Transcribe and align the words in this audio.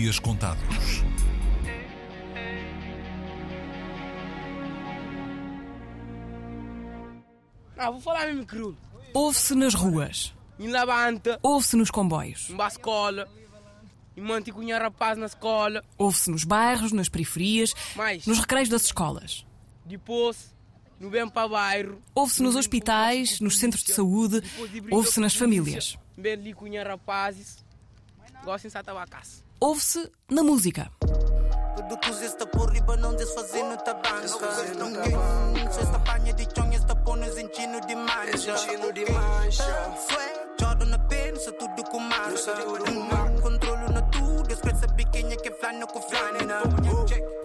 dias 0.00 0.18
contados. 0.18 1.04
Ah, 7.76 7.90
vou 7.90 8.00
falar 8.00 8.26
mesmo 8.26 8.46
cru. 8.46 8.76
Ouve-se 9.12 9.54
nas 9.54 9.74
ruas, 9.74 10.34
Em 10.58 10.68
Lavanta, 10.68 11.38
ouve-se 11.42 11.76
nos 11.76 11.90
comboios, 11.90 12.48
em 12.50 12.68
escola, 12.68 13.28
em 14.16 14.20
Manticunha 14.22 14.78
Rapaz 14.78 15.18
na 15.18 15.26
escola, 15.26 15.82
ouve-se 15.98 16.30
nos 16.30 16.44
bairros, 16.44 16.92
nas 16.92 17.08
periferias, 17.08 17.74
mais 17.96 18.26
nos 18.26 18.38
recreios 18.38 18.68
das 18.68 18.84
escolas. 18.84 19.44
depois 19.84 20.54
no 20.98 21.10
bem 21.10 21.28
para 21.28 21.48
bairro, 21.48 22.00
Ouve-se 22.14 22.42
nos 22.42 22.56
hospitais, 22.56 23.40
nos 23.40 23.58
centros 23.58 23.82
de 23.82 23.92
saúde, 23.92 24.42
ouve-se 24.90 25.18
nas 25.20 25.34
famílias. 25.34 25.98
bem 26.16 26.32
ali 26.34 26.52
cunha 26.54 26.84
rapazes, 26.84 27.64
gostam 28.44 28.70
de. 28.70 29.42
Ouve-se 29.62 30.10
na 30.30 30.42
música. 30.42 30.90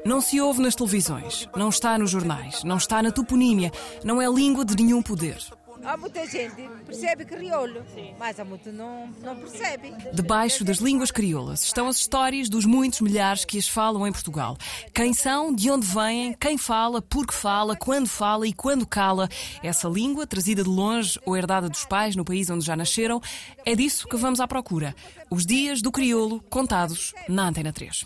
Não 0.05 0.21
se 0.21 0.39
ouve 0.39 0.61
nas 0.61 0.75
televisões, 0.75 1.49
não 1.53 1.67
está 1.67 1.97
nos 1.97 2.11
jornais, 2.11 2.63
não 2.63 2.77
está 2.77 3.03
na 3.03 3.11
toponímia, 3.11 3.73
não 4.05 4.21
é 4.21 4.27
língua 4.29 4.63
de 4.63 4.81
nenhum 4.81 5.03
poder. 5.03 5.37
Há 5.85 5.95
muita 5.97 6.25
gente 6.25 6.55
que 6.55 6.67
percebe 6.85 7.25
crioulo, 7.25 7.85
mas 8.17 8.39
há 8.39 8.45
muito 8.45 8.71
não, 8.71 9.07
não 9.21 9.35
percebe. 9.35 9.93
Debaixo 10.13 10.63
das 10.63 10.77
línguas 10.77 11.11
crioulas 11.11 11.63
estão 11.63 11.87
as 11.87 11.97
histórias 11.97 12.49
dos 12.49 12.65
muitos 12.65 13.01
milhares 13.01 13.45
que 13.45 13.57
as 13.57 13.67
falam 13.67 14.07
em 14.07 14.11
Portugal. 14.11 14.57
Quem 14.93 15.13
são, 15.13 15.53
de 15.53 15.69
onde 15.69 15.85
vêm, 15.85 16.33
quem 16.33 16.57
fala, 16.57 17.01
por 17.01 17.27
que 17.27 17.33
fala, 17.33 17.75
quando 17.75 18.07
fala 18.07 18.47
e 18.47 18.53
quando 18.53 18.85
cala. 18.85 19.29
Essa 19.61 19.87
língua, 19.87 20.25
trazida 20.25 20.63
de 20.63 20.69
longe 20.69 21.19
ou 21.25 21.37
herdada 21.37 21.69
dos 21.69 21.85
pais 21.85 22.15
no 22.15 22.25
país 22.25 22.49
onde 22.49 22.65
já 22.65 22.75
nasceram, 22.75 23.21
é 23.63 23.75
disso 23.75 24.07
que 24.07 24.17
vamos 24.17 24.39
à 24.39 24.47
procura. 24.47 24.95
Os 25.29 25.45
dias 25.45 25.81
do 25.81 25.91
crioulo 25.91 26.41
contados 26.49 27.13
na 27.29 27.47
Antena 27.47 27.71
3. 27.71 28.03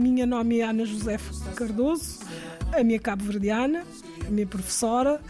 Minha 0.00 0.24
nome 0.24 0.60
é 0.60 0.64
Ana 0.64 0.86
Josefa 0.86 1.50
Cardoso, 1.52 2.20
a 2.72 2.82
minha 2.82 2.98
cabo-verdiana, 2.98 3.84
a 4.26 4.30
minha 4.30 4.46
professora, 4.46 5.20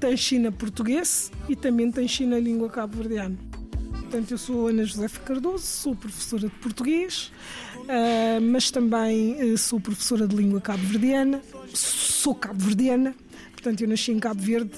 tem 0.00 0.16
China 0.16 0.50
português 0.50 1.30
e 1.48 1.54
também 1.54 1.92
tem 1.92 2.08
China 2.08 2.38
língua 2.38 2.70
cabo-verdiana. 2.70 3.36
Portanto, 3.92 4.30
eu 4.30 4.38
sou 4.38 4.68
Ana 4.68 4.84
Josefa 4.84 5.20
Cardoso, 5.20 5.64
sou 5.64 5.94
professora 5.94 6.48
de 6.48 6.54
português, 6.56 7.30
ah, 7.88 8.40
mas 8.40 8.70
também 8.70 9.36
eh, 9.38 9.56
sou 9.56 9.78
professora 9.78 10.26
de 10.26 10.34
língua 10.34 10.60
cabo-verdiana, 10.60 11.42
sou 11.74 12.34
cabo-verdiana, 12.34 13.14
portanto, 13.62 13.80
eu 13.80 13.88
nasci 13.88 14.10
em 14.10 14.18
Cabo 14.18 14.42
Verde 14.42 14.72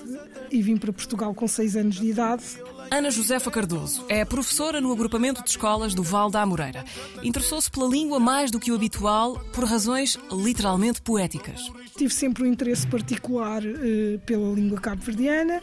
e 0.50 0.60
vim 0.60 0.77
para 0.77 0.92
Portugal 0.92 1.34
com 1.34 1.48
seis 1.48 1.74
anos 1.74 1.96
de 1.96 2.06
idade. 2.06 2.44
Ana 2.90 3.10
Josefa 3.10 3.50
Cardoso 3.50 4.04
é 4.10 4.24
professora 4.27 4.78
no 4.78 4.92
agrupamento 4.92 5.42
de 5.42 5.48
escolas 5.48 5.94
do 5.94 6.02
Val 6.02 6.30
da 6.30 6.42
Amoreira. 6.42 6.84
Interessou-se 7.22 7.70
pela 7.70 7.88
língua 7.88 8.20
mais 8.20 8.50
do 8.50 8.60
que 8.60 8.70
o 8.70 8.74
habitual 8.74 9.42
por 9.55 9.64
razões 9.64 10.18
literalmente 10.30 11.00
poéticas. 11.00 11.72
Tive 11.96 12.12
sempre 12.12 12.42
um 12.42 12.46
interesse 12.46 12.86
particular 12.86 13.62
eh, 13.64 14.18
pela 14.27 14.55
língua 14.55 14.78
cabo-verdiana. 14.78 15.62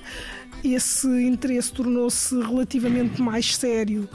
Esse 0.64 1.08
interesse 1.08 1.72
tornou-se 1.72 2.36
relativamente 2.42 3.22
mais 3.22 3.56
sério 3.56 4.10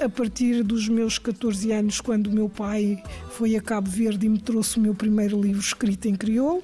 a 0.00 0.08
partir 0.08 0.62
dos 0.62 0.88
meus 0.88 1.18
14 1.18 1.72
anos, 1.72 2.00
quando 2.00 2.26
o 2.28 2.32
meu 2.32 2.48
pai 2.48 3.02
foi 3.30 3.56
a 3.56 3.60
Cabo 3.60 3.90
Verde 3.90 4.26
e 4.26 4.28
me 4.28 4.38
trouxe 4.38 4.78
o 4.78 4.80
meu 4.80 4.94
primeiro 4.94 5.40
livro 5.40 5.60
escrito 5.60 6.06
em 6.06 6.14
crioulo, 6.14 6.62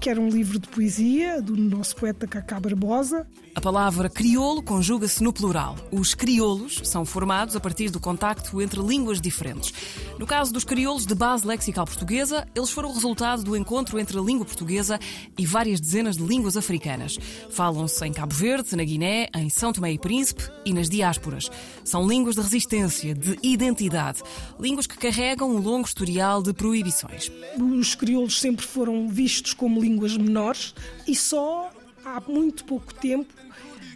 que 0.00 0.08
era 0.08 0.20
um 0.20 0.28
livro 0.28 0.58
de 0.58 0.68
poesia 0.68 1.40
do 1.42 1.56
nosso 1.56 1.96
poeta 1.96 2.26
Cacá 2.26 2.58
Barbosa. 2.58 3.26
A 3.54 3.60
palavra 3.60 4.08
crioulo 4.08 4.62
conjuga-se 4.62 5.22
no 5.22 5.32
plural. 5.32 5.76
Os 5.90 6.14
crioulos 6.14 6.82
são 6.84 7.04
formados 7.04 7.56
a 7.56 7.60
partir 7.60 7.90
do 7.90 7.98
contacto 7.98 8.60
entre 8.60 8.80
línguas 8.80 9.20
diferentes. 9.20 9.72
No 10.18 10.26
caso 10.26 10.52
dos 10.52 10.64
crioulos 10.64 11.06
de 11.06 11.14
base 11.14 11.46
lexical 11.46 11.86
portuguesa, 11.86 12.46
eles 12.54 12.70
foram 12.70 12.92
resultado 12.92 13.42
do 13.42 13.56
encontro 13.56 13.98
entre 13.98 14.18
a 14.18 14.22
língua 14.22 14.44
portuguesa 14.44 14.98
e 15.38 15.46
várias 15.46 15.80
dezenas 15.80 16.16
de 16.16 16.24
línguas 16.24 16.56
africanas. 16.56 17.18
Falam-se 17.50 18.04
em 18.06 18.12
Cabo 18.12 18.34
Verde, 18.34 18.76
na 18.76 18.84
Guiné, 18.84 19.28
em 19.34 19.48
São 19.48 19.72
Tomé 19.72 19.92
e 19.92 19.98
Príncipe 19.98 20.42
e 20.64 20.72
nas 20.72 20.88
diásporas. 20.88 21.50
São 21.84 22.06
línguas 22.06 22.35
de 22.36 22.42
resistência, 22.42 23.14
de 23.14 23.38
identidade. 23.42 24.22
Línguas 24.60 24.86
que 24.86 24.96
carregam 24.96 25.50
um 25.50 25.58
longo 25.58 25.86
historial 25.86 26.42
de 26.42 26.52
proibições. 26.52 27.30
Os 27.58 27.94
crioulos 27.94 28.38
sempre 28.38 28.64
foram 28.64 29.08
vistos 29.08 29.54
como 29.54 29.80
línguas 29.80 30.16
menores 30.16 30.74
e 31.06 31.14
só 31.14 31.70
há 32.04 32.20
muito 32.28 32.64
pouco 32.64 32.94
tempo 32.94 33.32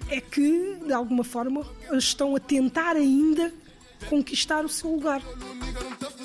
é 0.08 0.20
que, 0.20 0.76
de 0.84 0.92
alguma 0.92 1.22
forma, 1.22 1.64
estão 1.92 2.34
a 2.34 2.40
tentar 2.40 2.96
ainda 2.96 3.52
conquistar 4.08 4.64
o 4.64 4.68
seu 4.68 4.90
lugar. 4.90 5.22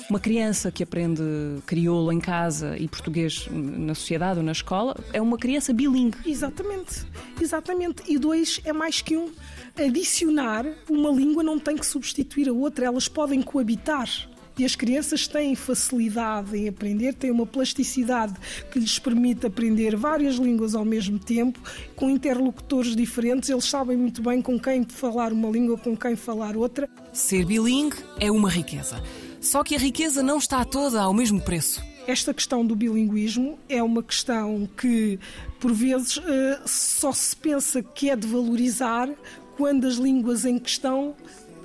Uma 0.08 0.20
criança 0.20 0.70
que 0.70 0.84
aprende 0.84 1.22
crioulo 1.66 2.12
em 2.12 2.20
casa 2.20 2.76
e 2.78 2.86
português 2.86 3.48
na 3.50 3.92
sociedade 3.92 4.38
ou 4.38 4.44
na 4.44 4.52
escola 4.52 4.96
é 5.12 5.20
uma 5.20 5.36
criança 5.36 5.72
bilingue. 5.72 6.18
Exatamente, 6.24 7.04
exatamente. 7.40 8.02
E 8.06 8.16
dois 8.16 8.60
é 8.64 8.72
mais 8.72 9.00
que 9.00 9.16
um. 9.16 9.32
Adicionar 9.76 10.64
uma 10.88 11.10
língua 11.10 11.42
não 11.42 11.58
tem 11.58 11.76
que 11.76 11.84
substituir 11.84 12.48
a 12.48 12.52
outra, 12.52 12.86
elas 12.86 13.08
podem 13.08 13.42
coabitar. 13.42 14.08
E 14.56 14.64
as 14.64 14.74
crianças 14.76 15.26
têm 15.26 15.54
facilidade 15.54 16.56
em 16.56 16.68
aprender, 16.68 17.12
têm 17.12 17.30
uma 17.30 17.44
plasticidade 17.44 18.32
que 18.70 18.78
lhes 18.78 18.98
permite 18.98 19.44
aprender 19.44 19.96
várias 19.96 20.36
línguas 20.36 20.74
ao 20.74 20.84
mesmo 20.84 21.18
tempo, 21.18 21.60
com 21.94 22.08
interlocutores 22.08 22.96
diferentes. 22.96 23.50
Eles 23.50 23.64
sabem 23.64 23.98
muito 23.98 24.22
bem 24.22 24.40
com 24.40 24.58
quem 24.58 24.84
falar 24.84 25.32
uma 25.32 25.50
língua, 25.50 25.76
com 25.76 25.94
quem 25.96 26.16
falar 26.16 26.56
outra. 26.56 26.88
Ser 27.12 27.44
bilingue 27.44 27.96
é 28.18 28.30
uma 28.30 28.48
riqueza. 28.48 29.02
Só 29.46 29.62
que 29.62 29.76
a 29.76 29.78
riqueza 29.78 30.24
não 30.24 30.38
está 30.38 30.64
toda 30.64 31.00
ao 31.00 31.14
mesmo 31.14 31.40
preço. 31.40 31.80
Esta 32.04 32.34
questão 32.34 32.66
do 32.66 32.74
bilinguismo 32.74 33.56
é 33.68 33.80
uma 33.80 34.02
questão 34.02 34.68
que, 34.76 35.20
por 35.60 35.72
vezes, 35.72 36.20
eh, 36.26 36.60
só 36.66 37.12
se 37.12 37.36
pensa 37.36 37.80
que 37.80 38.10
é 38.10 38.16
de 38.16 38.26
valorizar 38.26 39.08
quando 39.56 39.86
as 39.86 39.94
línguas 39.94 40.44
em 40.44 40.58
questão 40.58 41.14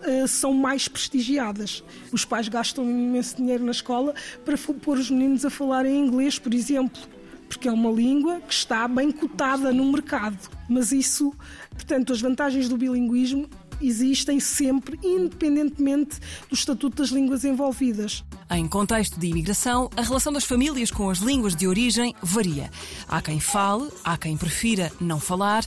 eh, 0.04 0.28
são 0.28 0.54
mais 0.54 0.88
prestigiadas. 0.88 1.84
Os 2.12 2.24
pais 2.24 2.48
gastam 2.48 2.86
imenso 2.86 3.38
dinheiro 3.38 3.66
na 3.66 3.72
escola 3.72 4.14
para 4.46 4.56
pôr 4.60 5.00
os 5.00 5.10
meninos 5.10 5.44
a 5.44 5.50
falar 5.50 5.84
em 5.84 6.06
inglês, 6.06 6.38
por 6.38 6.54
exemplo, 6.54 7.02
porque 7.50 7.68
é 7.68 7.72
uma 7.72 7.90
língua 7.90 8.42
que 8.42 8.54
está 8.54 8.88
bem 8.88 9.12
cotada 9.12 9.74
no 9.74 9.92
mercado. 9.92 10.38
Mas 10.70 10.92
isso, 10.92 11.34
portanto, 11.72 12.14
as 12.14 12.22
vantagens 12.22 12.70
do 12.70 12.78
bilinguismo 12.78 13.50
existem 13.82 14.40
sempre, 14.40 15.00
independentemente 15.04 16.20
do 16.50 16.56
estatuto 16.56 16.98
das 16.98 17.10
línguas 17.10 17.44
envolvidas. 17.44 18.24
Em 18.50 18.68
contexto 18.68 19.20
de 19.20 19.28
imigração, 19.28 19.90
a 19.96 20.02
relação 20.02 20.34
das 20.34 20.44
famílias 20.44 20.92
com 20.92 21.10
as 21.10 21.20
línguas 21.20 21.56
de 21.56 21.68
origem 21.68 22.14
varia. 22.22 22.70
Há 23.08 23.22
quem 23.22 23.40
fale, 23.40 23.90
há 24.04 24.18
quem 24.18 24.38
prefira 24.38 24.92
não 25.00 25.20
falar, 25.20 25.66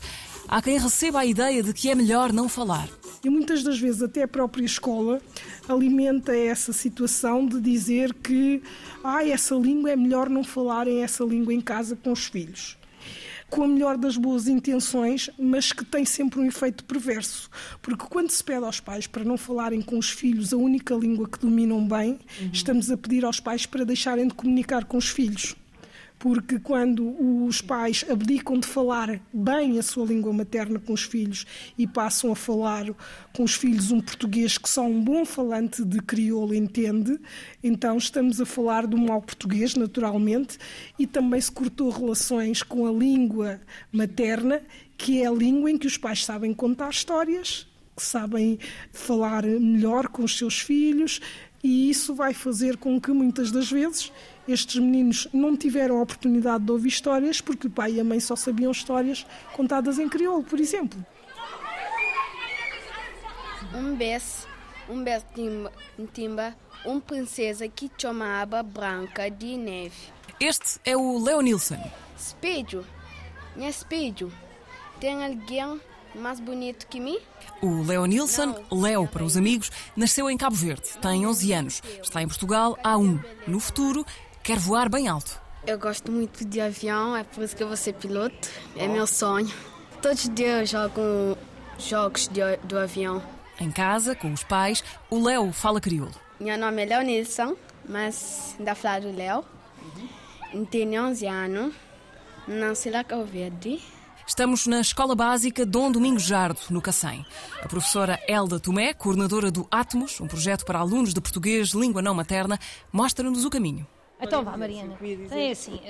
há 0.48 0.60
quem 0.60 0.78
receba 0.78 1.20
a 1.20 1.26
ideia 1.26 1.62
de 1.62 1.72
que 1.72 1.90
é 1.90 1.94
melhor 1.94 2.32
não 2.32 2.48
falar. 2.48 2.88
E 3.24 3.30
muitas 3.30 3.62
das 3.62 3.78
vezes 3.78 4.02
até 4.02 4.22
a 4.22 4.28
própria 4.28 4.64
escola 4.64 5.18
alimenta 5.66 6.36
essa 6.36 6.74
situação 6.74 7.46
de 7.46 7.58
dizer 7.58 8.12
que 8.12 8.62
ah, 9.02 9.26
essa 9.26 9.54
língua 9.54 9.90
é 9.90 9.96
melhor 9.96 10.28
não 10.28 10.44
falarem 10.44 11.02
essa 11.02 11.24
língua 11.24 11.54
em 11.54 11.60
casa 11.60 11.96
com 11.96 12.12
os 12.12 12.26
filhos. 12.26 12.76
Com 13.54 13.62
a 13.62 13.68
melhor 13.68 13.96
das 13.96 14.16
boas 14.16 14.48
intenções, 14.48 15.30
mas 15.38 15.70
que 15.70 15.84
tem 15.84 16.04
sempre 16.04 16.40
um 16.40 16.44
efeito 16.44 16.82
perverso. 16.82 17.48
Porque 17.80 18.04
quando 18.10 18.28
se 18.30 18.42
pede 18.42 18.64
aos 18.64 18.80
pais 18.80 19.06
para 19.06 19.22
não 19.22 19.36
falarem 19.36 19.80
com 19.80 19.96
os 19.96 20.10
filhos 20.10 20.52
a 20.52 20.56
única 20.56 20.92
língua 20.92 21.28
que 21.28 21.38
dominam 21.38 21.86
bem, 21.86 22.18
estamos 22.52 22.90
a 22.90 22.96
pedir 22.96 23.24
aos 23.24 23.38
pais 23.38 23.64
para 23.64 23.84
deixarem 23.84 24.26
de 24.26 24.34
comunicar 24.34 24.84
com 24.86 24.96
os 24.96 25.08
filhos 25.08 25.54
porque 26.24 26.58
quando 26.58 27.44
os 27.44 27.60
pais 27.60 28.02
abdicam 28.08 28.58
de 28.58 28.66
falar 28.66 29.20
bem 29.30 29.78
a 29.78 29.82
sua 29.82 30.06
língua 30.06 30.32
materna 30.32 30.80
com 30.80 30.94
os 30.94 31.02
filhos 31.02 31.44
e 31.76 31.86
passam 31.86 32.32
a 32.32 32.34
falar 32.34 32.86
com 33.34 33.42
os 33.42 33.54
filhos 33.54 33.92
um 33.92 34.00
português 34.00 34.56
que 34.56 34.66
só 34.66 34.86
um 34.86 35.04
bom 35.04 35.26
falante 35.26 35.84
de 35.84 36.00
crioulo 36.00 36.54
entende, 36.54 37.20
então 37.62 37.98
estamos 37.98 38.40
a 38.40 38.46
falar 38.46 38.86
do 38.86 38.96
mau 38.96 39.20
português, 39.20 39.74
naturalmente, 39.74 40.56
e 40.98 41.06
também 41.06 41.42
se 41.42 41.52
cortou 41.52 41.90
relações 41.90 42.62
com 42.62 42.86
a 42.86 42.90
língua 42.90 43.60
materna, 43.92 44.62
que 44.96 45.20
é 45.20 45.26
a 45.26 45.30
língua 45.30 45.70
em 45.70 45.76
que 45.76 45.86
os 45.86 45.98
pais 45.98 46.24
sabem 46.24 46.54
contar 46.54 46.88
histórias, 46.88 47.66
que 47.94 48.02
sabem 48.02 48.58
falar 48.90 49.44
melhor 49.44 50.08
com 50.08 50.24
os 50.24 50.38
seus 50.38 50.58
filhos, 50.58 51.20
e 51.62 51.90
isso 51.90 52.14
vai 52.14 52.32
fazer 52.32 52.78
com 52.78 52.98
que 52.98 53.10
muitas 53.10 53.50
das 53.50 53.70
vezes 53.70 54.10
estes 54.46 54.76
meninos 54.76 55.28
não 55.32 55.56
tiveram 55.56 55.98
a 55.98 56.02
oportunidade 56.02 56.64
de 56.64 56.72
ouvir 56.72 56.88
histórias 56.88 57.40
porque 57.40 57.66
o 57.66 57.70
pai 57.70 57.92
e 57.92 58.00
a 58.00 58.04
mãe 58.04 58.20
só 58.20 58.36
sabiam 58.36 58.70
histórias 58.70 59.26
contadas 59.54 59.98
em 59.98 60.08
crioulo, 60.08 60.44
por 60.44 60.60
exemplo. 60.60 61.04
um 63.74 63.96
bes, 63.96 64.46
um 64.88 65.02
bes 65.02 65.24
timba, 65.34 65.72
timba, 66.12 66.56
um 66.84 67.00
princesa 67.00 67.68
que 67.68 67.90
chamava 67.96 68.62
Branca 68.62 69.30
de 69.30 69.56
Neve. 69.56 70.12
Este 70.38 70.78
é 70.84 70.96
o 70.96 71.18
Leo 71.22 71.40
Nilsson. 71.40 71.78
Espelho, 72.16 72.84
minha 73.56 73.70
espelho, 73.70 74.32
tem 75.00 75.24
alguém 75.24 75.80
mais 76.14 76.38
bonito 76.38 76.86
que 76.86 77.00
mim? 77.00 77.18
O 77.60 77.82
Leo 77.82 78.06
Nilsson, 78.06 78.54
Leo 78.70 79.06
para 79.08 79.24
os 79.24 79.36
amigos, 79.36 79.70
nasceu 79.96 80.30
em 80.30 80.36
Cabo 80.36 80.54
Verde, 80.54 80.90
tem 81.00 81.26
11 81.26 81.52
anos, 81.52 81.82
está 82.02 82.22
em 82.22 82.28
Portugal 82.28 82.78
há 82.82 82.96
um. 82.96 83.18
No 83.46 83.58
futuro, 83.58 84.04
quer 84.44 84.58
voar 84.58 84.90
bem 84.90 85.08
alto. 85.08 85.40
Eu 85.66 85.78
gosto 85.78 86.12
muito 86.12 86.44
de 86.44 86.60
avião, 86.60 87.16
é 87.16 87.24
por 87.24 87.42
isso 87.42 87.56
que 87.56 87.62
eu 87.62 87.66
vou 87.66 87.76
ser 87.76 87.94
piloto, 87.94 88.48
é 88.76 88.86
meu 88.86 89.06
sonho. 89.06 89.50
Todos 90.02 90.24
os 90.24 90.34
dias 90.34 90.60
eu 90.60 90.80
jogo 90.80 91.38
jogos 91.78 92.28
de, 92.28 92.40
do 92.62 92.78
avião. 92.78 93.22
Em 93.58 93.70
casa, 93.70 94.14
com 94.14 94.30
os 94.32 94.44
pais, 94.44 94.84
o 95.08 95.22
Léo 95.24 95.50
fala 95.52 95.80
crioulo. 95.80 96.14
Meu 96.38 96.58
nome 96.58 96.82
é 96.82 96.86
Léo 96.86 97.02
Nilson, 97.02 97.56
mas 97.88 98.54
ainda 98.58 98.74
falo 98.74 99.10
Léo. 99.16 99.42
Tenho 100.70 101.02
11 101.06 101.26
anos, 101.26 101.74
nasci 102.46 102.90
lá 102.90 103.02
Cabo 103.02 103.24
Verde. 103.24 103.82
Estamos 104.26 104.66
na 104.66 104.80
Escola 104.80 105.14
Básica 105.14 105.64
Dom 105.64 105.90
Domingos 105.90 106.22
Jardo, 106.22 106.60
no 106.70 106.82
Cacém. 106.82 107.24
A 107.62 107.68
professora 107.68 108.20
Elda 108.28 108.60
Tomé, 108.60 108.92
coordenadora 108.92 109.50
do 109.50 109.66
Atmos, 109.70 110.20
um 110.20 110.26
projeto 110.26 110.64
para 110.64 110.78
alunos 110.78 111.14
de 111.14 111.20
português 111.20 111.68
língua 111.70 112.02
não 112.02 112.14
materna, 112.14 112.58
mostra-nos 112.92 113.44
o 113.44 113.50
caminho. 113.50 113.86
Então 114.24 114.44
vá, 114.44 114.56
Mariana. 114.56 114.96
Então 115.00 115.38
é 115.38 115.50
assim, 115.50 115.80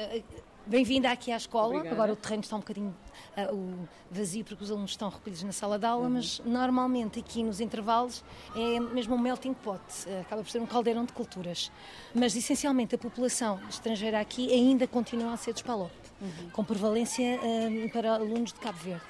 bem-vinda 0.66 1.10
aqui 1.10 1.30
à 1.30 1.36
escola. 1.36 1.68
Obrigada. 1.68 1.94
Agora 1.94 2.12
o 2.12 2.16
terreno 2.16 2.42
está 2.42 2.56
um 2.56 2.60
bocadinho 2.60 2.94
uh, 3.36 3.88
vazio 4.10 4.44
porque 4.44 4.64
os 4.64 4.70
alunos 4.70 4.92
estão 4.92 5.08
recolhidos 5.08 5.42
na 5.42 5.52
sala 5.52 5.78
de 5.78 5.86
aula, 5.86 6.04
uhum. 6.04 6.14
mas 6.14 6.40
normalmente 6.44 7.18
aqui 7.20 7.42
nos 7.42 7.60
intervalos 7.60 8.24
é 8.54 8.80
mesmo 8.80 9.14
um 9.14 9.18
melting 9.18 9.54
pot, 9.54 9.82
uh, 10.06 10.20
acaba 10.20 10.42
por 10.42 10.50
ser 10.50 10.60
um 10.60 10.66
caldeirão 10.66 11.04
de 11.04 11.12
culturas. 11.12 11.70
Mas 12.14 12.34
essencialmente 12.36 12.94
a 12.94 12.98
população 12.98 13.60
estrangeira 13.68 14.20
aqui 14.20 14.52
ainda 14.52 14.86
continua 14.86 15.32
a 15.32 15.36
ser 15.36 15.52
dos 15.52 15.62
PALOP, 15.62 15.92
uhum. 16.20 16.50
com 16.50 16.64
prevalência 16.64 17.38
uh, 17.38 17.90
para 17.92 18.14
alunos 18.14 18.52
de 18.52 18.60
Cabo 18.60 18.78
Verde. 18.78 19.04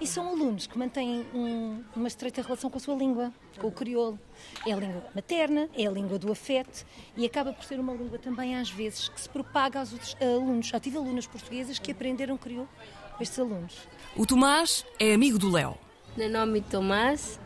E 0.00 0.06
são 0.06 0.28
alunos 0.28 0.66
que 0.66 0.78
mantêm 0.78 1.26
um, 1.34 1.82
uma 1.94 2.08
estreita 2.08 2.40
relação 2.40 2.70
com 2.70 2.78
a 2.78 2.80
sua 2.80 2.94
língua, 2.94 3.30
com 3.58 3.66
o 3.66 3.72
crioulo. 3.72 4.18
É 4.66 4.72
a 4.72 4.76
língua 4.76 5.04
materna, 5.14 5.68
é 5.76 5.86
a 5.86 5.90
língua 5.90 6.18
do 6.18 6.32
afeto 6.32 6.86
e 7.14 7.26
acaba 7.26 7.52
por 7.52 7.62
ser 7.64 7.78
uma 7.78 7.92
língua 7.92 8.18
também, 8.18 8.56
às 8.56 8.70
vezes, 8.70 9.10
que 9.10 9.20
se 9.20 9.28
propaga 9.28 9.78
aos 9.78 9.92
outros 9.92 10.16
alunos. 10.18 10.68
Já 10.68 10.80
tive 10.80 10.96
alunas 10.96 11.26
portuguesas 11.26 11.78
que 11.78 11.92
aprenderam 11.92 12.38
crioulo 12.38 12.68
com 13.14 13.22
estes 13.22 13.38
alunos. 13.38 13.76
O 14.16 14.24
Tomás 14.24 14.86
é 14.98 15.12
amigo 15.12 15.38
do 15.38 15.50
Léo. 15.50 15.76
Meu 16.16 16.30
nome 16.30 16.60
é 16.60 16.62
Tomás, 16.62 17.38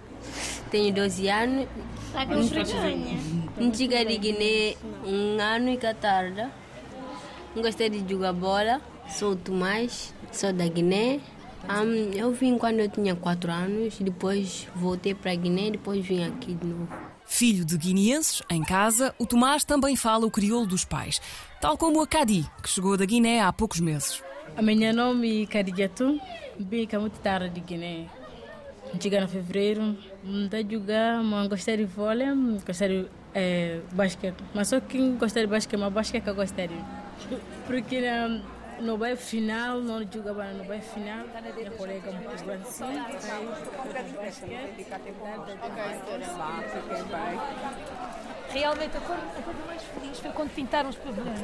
tenho 0.71 0.95
12 0.95 1.29
anos. 1.29 1.69
Não 3.59 3.75
cheguei 3.75 4.05
de 4.05 4.17
Guiné 4.17 4.77
um 5.05 5.41
ano 5.41 5.71
e 5.71 5.95
tarde. 5.95 6.49
Gostei 7.57 7.91
de 7.91 8.09
jogar 8.09 8.33
bola. 8.33 8.81
Sou 9.09 9.33
o 9.33 9.37
Tomás, 9.37 10.15
sou 10.33 10.53
da 10.53 10.67
Guiné. 10.69 11.21
Um, 11.69 12.13
eu 12.13 12.33
vim 12.33 12.59
quando 12.59 12.81
eu 12.81 12.89
tinha 12.89 13.17
4 13.17 13.51
anos, 13.51 13.99
depois 13.99 14.69
voltei 14.75 15.15
para 15.15 15.33
a 15.33 15.35
Guiné, 15.35 15.71
depois 15.71 16.05
vim 16.05 16.25
aqui 16.25 16.55
de 16.55 16.67
novo. 16.67 16.89
Filho 17.27 17.65
de 17.65 17.79
guineenses, 17.79 18.43
em 18.51 18.63
casa, 18.63 19.15
o 19.19 19.25
Tomás 19.25 19.65
também 19.65 19.97
fala 19.97 20.27
o 20.27 20.31
crioulo 20.31 20.67
dos 20.67 20.85
pais, 20.85 21.23
tal 21.61 21.79
como 21.79 22.03
a 22.03 22.07
Cadi, 22.07 22.45
que 22.63 22.69
chegou 22.69 22.99
da 22.99 23.07
Guiné 23.07 23.41
há 23.41 23.51
poucos 23.51 23.81
meses. 23.81 24.23
A 24.57 24.61
minha 24.61 24.93
nome 24.93 25.45
é 25.45 25.47
Cadigatum, 25.47 26.21
vim 26.59 26.87
cá 26.87 27.01
muito 27.01 27.19
tarde 27.21 27.49
de 27.49 27.61
Guiné. 27.61 28.07
Cheguei 29.01 29.19
em 29.19 29.27
fevereiro, 29.27 29.97
não 30.23 30.49
jogar, 30.71 31.23
mas 31.25 31.49
gostei 31.49 31.79
de 31.79 31.85
vôlei, 31.85 32.29
gostei 32.65 32.89
de 32.89 33.09
é, 33.35 33.81
basquete. 33.93 34.37
Mas 34.55 34.69
só 34.69 34.81
quem 34.81 35.17
gosta 35.17 35.41
de 35.41 35.47
basquete, 35.47 35.81
mas 35.81 35.93
basquete 35.93 36.27
eu 36.29 36.35
gostaria. 36.35 36.85
Porque 37.67 37.97
no 38.81 38.99
bairro 38.99 39.17
final, 39.17 39.81
não 39.81 40.01
jogava 40.11 40.45
no 40.53 40.65
bairro 40.65 40.83
final, 40.83 41.25
minha 41.57 41.71
colega 41.73 42.11
muito 42.13 42.67
sim, 42.67 42.85
Realmente 48.51 48.97
a 48.97 49.01
coisa 49.01 49.23
mais 49.67 49.83
feliz 49.83 50.21
foi 50.21 50.31
quando 50.31 50.51
pintaram 50.51 50.91
os 50.91 50.97
pavilhões. 50.97 51.41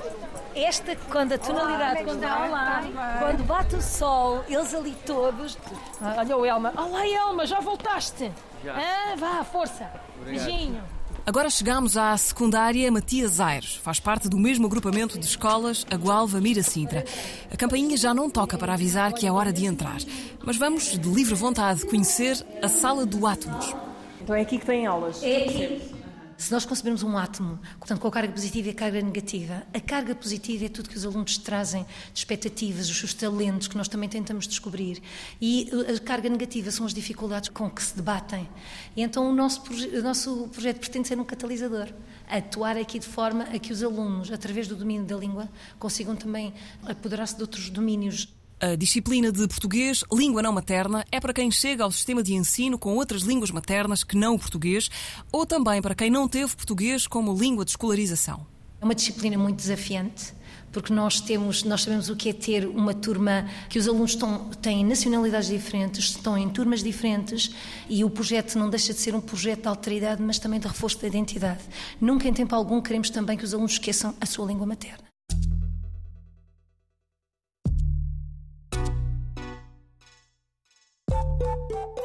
Esta, 0.54 0.96
quando 1.10 1.32
a 1.32 1.38
tonalidade, 1.38 2.04
quando 2.04 2.24
há 2.24 2.46
lá, 2.46 2.82
quando 3.18 3.44
bate 3.44 3.74
o 3.74 3.82
sol, 3.82 4.44
eles 4.48 4.74
ali 4.74 4.94
todos. 5.06 5.58
Olha 6.00 6.36
o 6.36 6.46
Elma, 6.46 6.72
olá 6.76 7.06
Elma, 7.06 7.46
já 7.46 7.60
voltaste? 7.60 8.30
Já. 8.64 8.74
Ah, 8.76 9.16
vá, 9.16 9.42
força. 9.42 9.90
Obrigado. 10.20 10.46
Beijinho. 10.46 10.99
Agora 11.26 11.50
chegamos 11.50 11.96
à 11.96 12.16
secundária 12.16 12.90
Matias 12.90 13.40
Aires. 13.40 13.76
Faz 13.76 14.00
parte 14.00 14.28
do 14.28 14.38
mesmo 14.38 14.66
agrupamento 14.66 15.18
de 15.18 15.26
escolas, 15.26 15.86
a 15.90 15.96
Gualva 15.96 16.40
Mira 16.40 16.62
Sintra. 16.62 17.04
A 17.52 17.56
campainha 17.56 17.96
já 17.96 18.14
não 18.14 18.30
toca 18.30 18.56
para 18.56 18.72
avisar 18.72 19.12
que 19.12 19.26
é 19.26 19.32
hora 19.32 19.52
de 19.52 19.66
entrar. 19.66 19.98
Mas 20.44 20.56
vamos, 20.56 20.98
de 20.98 21.08
livre 21.08 21.34
vontade, 21.34 21.84
conhecer 21.86 22.44
a 22.62 22.68
sala 22.68 23.04
do 23.04 23.26
Átomos. 23.26 23.74
Então 24.20 24.34
é 24.34 24.40
aqui 24.40 24.58
que 24.58 24.66
têm 24.66 24.86
aulas? 24.86 25.22
É 25.22 25.44
aqui. 25.44 25.99
Se 26.40 26.50
nós 26.50 26.64
concebermos 26.64 27.02
um 27.02 27.18
átomo, 27.18 27.60
portanto, 27.78 28.00
com 28.00 28.08
a 28.08 28.10
carga 28.10 28.32
positiva 28.32 28.68
e 28.68 28.70
a 28.70 28.74
carga 28.74 29.02
negativa, 29.02 29.62
a 29.74 29.78
carga 29.78 30.14
positiva 30.14 30.64
é 30.64 30.68
tudo 30.70 30.88
que 30.88 30.96
os 30.96 31.04
alunos 31.04 31.36
trazem 31.36 31.84
de 32.14 32.18
expectativas, 32.18 32.88
os 32.88 32.98
seus 32.98 33.12
talentos 33.12 33.68
que 33.68 33.76
nós 33.76 33.88
também 33.88 34.08
tentamos 34.08 34.48
descobrir. 34.48 35.02
E 35.38 35.70
a 35.94 36.00
carga 36.00 36.30
negativa 36.30 36.70
são 36.70 36.86
as 36.86 36.94
dificuldades 36.94 37.50
com 37.50 37.68
que 37.68 37.82
se 37.82 37.94
debatem. 37.94 38.48
E 38.96 39.02
então 39.02 39.28
o 39.28 39.34
nosso, 39.34 39.62
o 39.70 40.02
nosso 40.02 40.48
projeto 40.48 40.80
pretende 40.80 41.08
ser 41.08 41.20
um 41.20 41.24
catalisador, 41.24 41.92
atuar 42.26 42.78
aqui 42.78 42.98
de 42.98 43.06
forma 43.06 43.44
a 43.44 43.58
que 43.58 43.70
os 43.70 43.82
alunos, 43.82 44.32
através 44.32 44.66
do 44.66 44.74
domínio 44.74 45.04
da 45.04 45.16
língua, 45.16 45.46
consigam 45.78 46.16
também 46.16 46.54
apoderar-se 46.86 47.36
de 47.36 47.42
outros 47.42 47.68
domínios 47.68 48.26
a 48.60 48.76
disciplina 48.76 49.32
de 49.32 49.48
português, 49.48 50.04
língua 50.12 50.42
não 50.42 50.52
materna, 50.52 51.04
é 51.10 51.18
para 51.18 51.32
quem 51.32 51.50
chega 51.50 51.82
ao 51.82 51.90
sistema 51.90 52.22
de 52.22 52.34
ensino 52.34 52.78
com 52.78 52.94
outras 52.94 53.22
línguas 53.22 53.50
maternas 53.50 54.04
que 54.04 54.16
não 54.16 54.34
o 54.34 54.38
português, 54.38 54.90
ou 55.32 55.46
também 55.46 55.80
para 55.80 55.94
quem 55.94 56.10
não 56.10 56.28
teve 56.28 56.54
português 56.54 57.06
como 57.06 57.34
língua 57.34 57.64
de 57.64 57.70
escolarização. 57.70 58.46
É 58.80 58.84
uma 58.84 58.94
disciplina 58.94 59.38
muito 59.38 59.56
desafiante, 59.56 60.34
porque 60.72 60.92
nós 60.92 61.20
temos, 61.20 61.64
nós 61.64 61.82
sabemos 61.82 62.08
o 62.10 62.16
que 62.16 62.28
é 62.28 62.32
ter 62.32 62.66
uma 62.66 62.94
turma 62.94 63.48
que 63.68 63.78
os 63.78 63.88
alunos 63.88 64.12
estão, 64.12 64.50
têm 64.62 64.84
nacionalidades 64.84 65.48
diferentes, 65.48 66.04
estão 66.04 66.36
em 66.36 66.48
turmas 66.48 66.82
diferentes 66.82 67.54
e 67.88 68.04
o 68.04 68.10
projeto 68.10 68.58
não 68.58 68.68
deixa 68.68 68.92
de 68.92 69.00
ser 69.00 69.14
um 69.14 69.20
projeto 69.20 69.62
de 69.62 69.68
alteridade, 69.68 70.22
mas 70.22 70.38
também 70.38 70.60
de 70.60 70.68
reforço 70.68 71.00
da 71.00 71.08
identidade. 71.08 71.60
Nunca 72.00 72.28
em 72.28 72.32
tempo 72.32 72.54
algum 72.54 72.80
queremos 72.80 73.10
também 73.10 73.36
que 73.36 73.44
os 73.44 73.54
alunos 73.54 73.72
esqueçam 73.72 74.14
a 74.20 74.26
sua 74.26 74.46
língua 74.46 74.66
materna. 74.66 75.09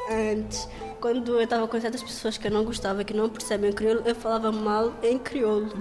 Antes, 0.09 0.67
quando 1.01 1.33
eu 1.33 1.41
estava 1.41 1.67
com 1.67 1.79
certas 1.79 2.01
pessoas 2.03 2.37
que 2.37 2.47
eu 2.47 2.51
não 2.51 2.63
gostava, 2.63 3.03
que 3.03 3.13
não 3.13 3.29
percebem 3.29 3.71
crioulo, 3.71 4.01
eu 4.05 4.15
falava 4.15 4.51
mal 4.51 4.93
em 5.03 5.17
crioulo. 5.17 5.71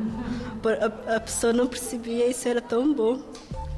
A, 1.09 1.17
a 1.17 1.21
pessoa 1.21 1.53
não 1.53 1.67
percebia 1.67 2.27
e 2.27 2.31
isso 2.31 2.49
era 2.49 2.61
tão 2.61 2.93
bom. 2.93 3.21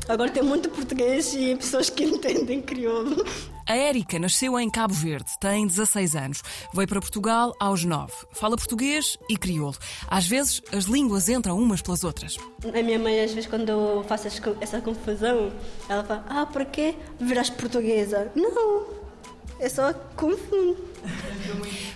Agora 0.09 0.31
tem 0.31 0.43
muito 0.43 0.69
português 0.71 1.35
e 1.35 1.57
pessoas 1.57 1.91
que 1.91 2.03
entendem 2.07 2.63
crioulo. 2.63 3.25
A 3.69 3.77
Érica 3.77 4.17
nasceu 4.21 4.57
em 4.61 4.71
Cabo 4.71 4.95
Verde, 4.95 5.33
tem 5.41 5.67
16 5.67 6.15
anos. 6.15 6.43
Veio 6.73 6.87
para 6.87 7.01
Portugal 7.01 7.53
aos 7.59 7.85
9. 7.85 8.13
Fala 8.31 8.57
português 8.57 9.19
e 9.29 9.37
crioulo. 9.37 9.77
Às 10.07 10.29
vezes 10.29 10.63
as 10.73 10.85
línguas 10.85 11.29
entram 11.29 11.59
umas 11.59 11.83
pelas 11.83 12.05
outras. 12.05 12.37
A 12.65 12.83
minha 12.83 12.99
mãe, 12.99 13.21
às 13.21 13.33
vezes, 13.33 13.51
quando 13.51 13.69
eu 13.69 14.05
faço 14.07 14.29
essa 14.61 14.81
confusão, 14.81 15.53
ela 15.89 16.05
fala: 16.05 16.25
Ah, 16.29 16.47
por 16.47 16.65
que 16.67 16.95
viras 17.19 17.51
portuguesa? 17.51 18.31
Não, 18.37 18.87
é 19.59 19.69
só 19.69 19.93
confundo. 20.17 20.77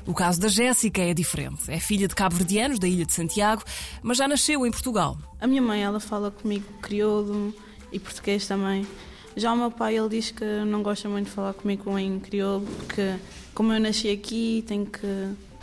O 0.06 0.14
caso 0.14 0.40
da 0.40 0.48
Jéssica 0.48 1.02
é 1.02 1.12
diferente. 1.12 1.70
É 1.70 1.78
filha 1.78 2.08
de 2.08 2.14
cabo-verdianos 2.14 2.78
da 2.78 2.88
Ilha 2.88 3.04
de 3.04 3.12
Santiago, 3.12 3.62
mas 4.02 4.18
já 4.18 4.26
nasceu 4.26 4.66
em 4.66 4.70
Portugal. 4.70 5.18
A 5.40 5.46
minha 5.46 5.62
mãe, 5.62 5.82
ela 5.82 6.00
fala 6.00 6.30
comigo 6.30 6.64
crioulo 6.80 7.54
e 7.92 7.98
português 7.98 8.46
também. 8.46 8.86
Já 9.36 9.52
o 9.52 9.56
meu 9.56 9.70
pai, 9.70 9.96
ele 9.96 10.08
diz 10.08 10.30
que 10.30 10.44
não 10.66 10.82
gosta 10.82 11.08
muito 11.08 11.26
de 11.26 11.32
falar 11.32 11.54
comigo 11.54 11.96
em 11.98 12.18
crioulo, 12.18 12.66
porque 12.66 13.16
como 13.54 13.72
eu 13.72 13.80
nasci 13.80 14.10
aqui, 14.10 14.64
tenho 14.66 14.86
que 14.86 15.06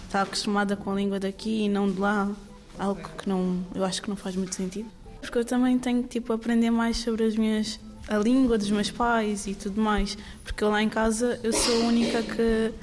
estar 0.05 0.21
acostumada 0.21 0.75
com 0.75 0.91
a 0.91 0.95
língua 0.95 1.19
daqui 1.19 1.65
e 1.65 1.69
não 1.69 1.91
de 1.91 1.99
lá. 1.99 2.31
Algo 2.79 3.01
que 3.17 3.27
não, 3.27 3.65
eu 3.73 3.83
acho 3.83 4.01
que 4.01 4.09
não 4.09 4.15
faz 4.15 4.35
muito 4.35 4.55
sentido. 4.55 4.89
Porque 5.19 5.39
eu 5.39 5.45
também 5.45 5.77
tenho 5.79 6.03
que 6.03 6.09
tipo, 6.09 6.31
aprender 6.31 6.69
mais 6.69 6.97
sobre 6.97 7.25
as 7.25 7.35
minhas 7.35 7.79
a 8.07 8.17
língua 8.17 8.57
dos 8.57 8.69
meus 8.69 8.89
pais 8.89 9.47
e 9.47 9.53
tudo 9.53 9.81
mais, 9.81 10.17
porque 10.43 10.63
lá 10.63 10.81
em 10.81 10.89
casa 10.89 11.39
eu 11.43 11.51
sou 11.53 11.83
a 11.83 11.85
única 11.87 12.23
que 12.23 12.73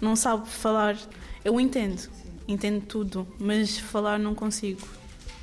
não 0.00 0.14
sabe 0.14 0.48
falar. 0.48 0.96
Eu 1.44 1.58
entendo, 1.60 2.08
entendo 2.46 2.84
tudo, 2.84 3.26
mas 3.38 3.78
falar 3.78 4.18
não 4.18 4.34
consigo. 4.34 4.86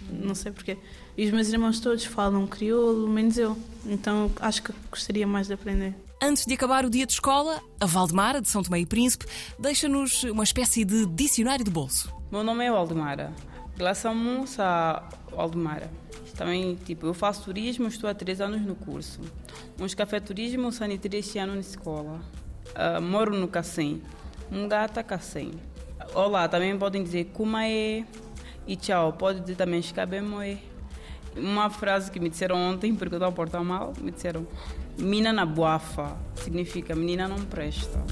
Não 0.10 0.36
sei 0.36 0.52
porquê. 0.52 0.78
E 1.18 1.26
os 1.26 1.32
meus 1.32 1.50
irmãos 1.50 1.80
todos 1.80 2.06
falam 2.06 2.48
crioulo, 2.48 3.08
menos 3.08 3.38
eu. 3.38 3.58
Então 3.86 4.32
acho 4.40 4.64
que 4.64 4.74
gostaria 4.90 5.28
mais 5.28 5.48
de 5.48 5.54
aprender. 5.54 5.96
Antes 6.22 6.46
de 6.46 6.54
acabar 6.54 6.86
o 6.86 6.90
dia 6.90 7.06
de 7.06 7.14
escola, 7.14 7.60
a 7.80 7.86
Valdemara, 7.86 8.42
de 8.42 8.48
São 8.48 8.62
Tomé 8.62 8.80
e 8.80 8.86
Príncipe, 8.86 9.26
deixa-nos 9.58 10.24
uma 10.24 10.44
espécie 10.44 10.86
de 10.86 11.08
dicionário 11.08 11.66
de 11.66 11.72
bolso. 11.72 12.14
Meu 12.32 12.44
nome 12.44 12.64
é 12.64 12.72
Valdemara. 12.72 13.34
Relação-me 13.76 14.46
a 14.60 15.04
Valdemara. 15.32 16.01
Também, 16.36 16.76
tipo, 16.76 17.06
eu 17.06 17.14
faço 17.14 17.44
turismo, 17.44 17.88
estou 17.88 18.10
há 18.10 18.14
três 18.14 18.42
anos 18.42 18.62
no 18.62 18.76
curso. 18.76 19.20
Uns 19.80 19.94
café 19.94 20.20
turismo, 20.20 20.72
sanitary 20.72 21.18
este 21.18 21.38
ano 21.40 21.54
na 21.56 21.62
escola. 21.62 22.20
Uh, 22.70 23.02
moro 23.02 23.36
no 23.36 23.48
Cacém. 23.48 24.02
Um 24.52 24.68
gata 24.68 25.04
Cacém. 25.04 25.52
Olá, 26.14 26.48
também 26.48 26.78
podem 26.78 27.04
dizer 27.04 27.26
Kumae 27.26 28.06
e 28.68 28.76
tchau. 28.76 29.14
Pode 29.14 29.42
dizer 29.42 29.56
também 29.56 29.82
Shkabemoe. 29.82 30.58
Uma 31.36 31.70
frase 31.70 32.12
que 32.12 32.20
me 32.20 32.30
disseram 32.30 32.58
ontem, 32.58 32.94
porque 32.94 33.16
eu 33.16 33.18
estava 33.18 33.32
a 33.32 33.36
portar 33.36 33.64
mal, 33.64 33.94
me 34.02 34.12
disseram 34.12 34.46
Mina 34.98 35.32
na 35.32 35.46
boafa. 35.46 36.18
Significa 36.36 36.96
menina 36.96 37.28
não 37.28 37.40
presta. 37.46 38.04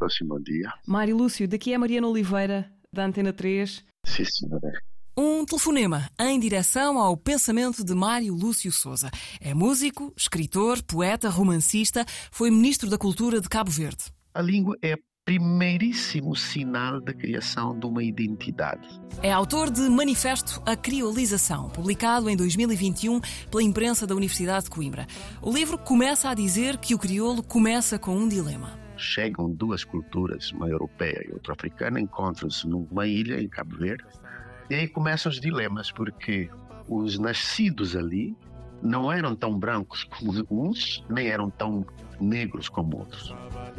Próximo 0.00 0.40
dia. 0.40 0.72
Mário 0.86 1.14
Lúcio, 1.14 1.46
daqui 1.46 1.74
é 1.74 1.78
Mariana 1.78 2.08
Oliveira, 2.08 2.72
da 2.90 3.04
Antena 3.04 3.34
3. 3.34 3.84
Sim, 4.06 4.24
senhora. 4.24 4.72
Um 5.14 5.44
telefonema 5.44 6.08
em 6.18 6.40
direção 6.40 6.98
ao 6.98 7.18
pensamento 7.18 7.84
de 7.84 7.94
Mário 7.94 8.32
Lúcio 8.32 8.72
Souza. 8.72 9.10
É 9.42 9.52
músico, 9.52 10.10
escritor, 10.16 10.82
poeta, 10.84 11.28
romancista, 11.28 12.06
foi 12.32 12.50
ministro 12.50 12.88
da 12.88 12.96
Cultura 12.96 13.42
de 13.42 13.48
Cabo 13.50 13.70
Verde. 13.70 14.04
A 14.32 14.40
língua 14.40 14.74
é 14.82 14.96
primeiríssimo 15.26 16.34
sinal 16.34 16.98
da 17.02 17.12
criação 17.12 17.78
de 17.78 17.84
uma 17.84 18.02
identidade. 18.02 18.88
É 19.22 19.30
autor 19.30 19.68
de 19.68 19.82
Manifesto 19.82 20.62
a 20.64 20.74
Criolização, 20.74 21.68
publicado 21.68 22.30
em 22.30 22.36
2021 22.36 23.20
pela 23.50 23.62
imprensa 23.62 24.06
da 24.06 24.14
Universidade 24.14 24.64
de 24.64 24.70
Coimbra. 24.70 25.06
O 25.42 25.52
livro 25.52 25.76
começa 25.76 26.30
a 26.30 26.34
dizer 26.34 26.78
que 26.78 26.94
o 26.94 26.98
crioulo 26.98 27.42
começa 27.42 27.98
com 27.98 28.16
um 28.16 28.26
dilema. 28.26 28.80
Chegam 29.00 29.50
duas 29.50 29.82
culturas, 29.82 30.52
uma 30.52 30.68
europeia 30.68 31.26
e 31.28 31.32
outra 31.32 31.54
africana, 31.54 31.98
encontram-se 31.98 32.68
numa 32.68 33.06
ilha 33.06 33.40
em 33.40 33.48
Cabo 33.48 33.76
Verde 33.76 34.04
e 34.70 34.74
aí 34.76 34.86
começam 34.86 35.30
os 35.30 35.40
dilemas, 35.40 35.90
porque 35.90 36.48
os 36.88 37.18
nascidos 37.18 37.96
ali 37.96 38.36
não 38.80 39.10
eram 39.10 39.34
tão 39.34 39.58
brancos 39.58 40.04
como 40.04 40.32
uns, 40.48 41.04
nem 41.10 41.26
eram 41.26 41.50
tão 41.50 41.84
negros 42.20 42.68
como 42.68 42.98
outros, 42.98 43.34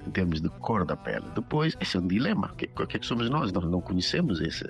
em 0.06 0.12
termos 0.12 0.42
de 0.42 0.50
cor 0.50 0.86
da 0.86 0.98
pele. 0.98 1.26
Depois, 1.34 1.78
esse 1.80 1.96
é 1.96 2.00
um 2.02 2.08
dilema. 2.08 2.52
O 2.52 2.56
que, 2.58 2.68
que, 2.68 2.98
é 2.98 3.00
que 3.00 3.06
somos 3.06 3.30
nós? 3.30 3.54
Nós 3.54 3.64
não 3.64 3.80
conhecemos 3.80 4.42
esse, 4.42 4.66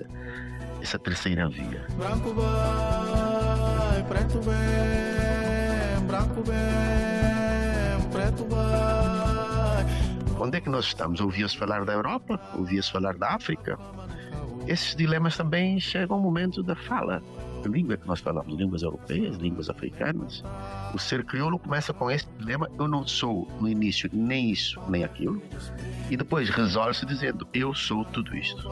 essa 0.79 0.99
terceira 0.99 1.49
via. 1.49 1.87
Branco 1.97 2.33
vai, 2.35 4.03
preto 4.07 4.39
bem, 4.41 6.05
branco 6.05 6.43
bem, 6.43 8.09
preto 8.11 8.45
vai. 8.45 9.00
Onde 10.41 10.57
é 10.57 10.61
que 10.61 10.69
nós 10.69 10.85
estamos? 10.85 11.21
Ouvia-se 11.21 11.55
falar 11.55 11.85
da 11.85 11.93
Europa? 11.93 12.39
Ouvia-se 12.55 12.91
falar 12.91 13.15
da 13.15 13.35
África? 13.35 13.77
esses 14.67 14.95
dilemas 14.95 15.37
também 15.37 15.79
chegam 15.79 16.17
ao 16.17 16.21
momento 16.21 16.61
da 16.63 16.75
fala. 16.75 17.21
A 17.63 17.67
língua 17.67 17.95
que 17.95 18.07
nós 18.07 18.19
falamos, 18.19 18.57
línguas 18.57 18.81
europeias, 18.81 19.35
línguas 19.37 19.69
africanas, 19.69 20.43
o 20.95 20.97
ser 20.97 21.23
crioulo 21.23 21.59
começa 21.59 21.93
com 21.93 22.09
esse 22.09 22.27
dilema: 22.39 22.67
eu 22.79 22.87
não 22.87 23.05
sou 23.05 23.47
no 23.59 23.69
início 23.69 24.09
nem 24.11 24.49
isso 24.49 24.81
nem 24.89 25.03
aquilo, 25.03 25.41
e 26.09 26.17
depois 26.17 26.49
resolve-se 26.49 27.05
dizendo: 27.05 27.47
eu 27.53 27.73
sou 27.75 28.03
tudo 28.05 28.35
isto. 28.35 28.67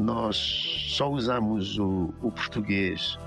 Nós 0.00 0.36
só 0.88 1.08
usamos 1.08 1.78
o, 1.78 2.12
o 2.20 2.32
português 2.32 3.18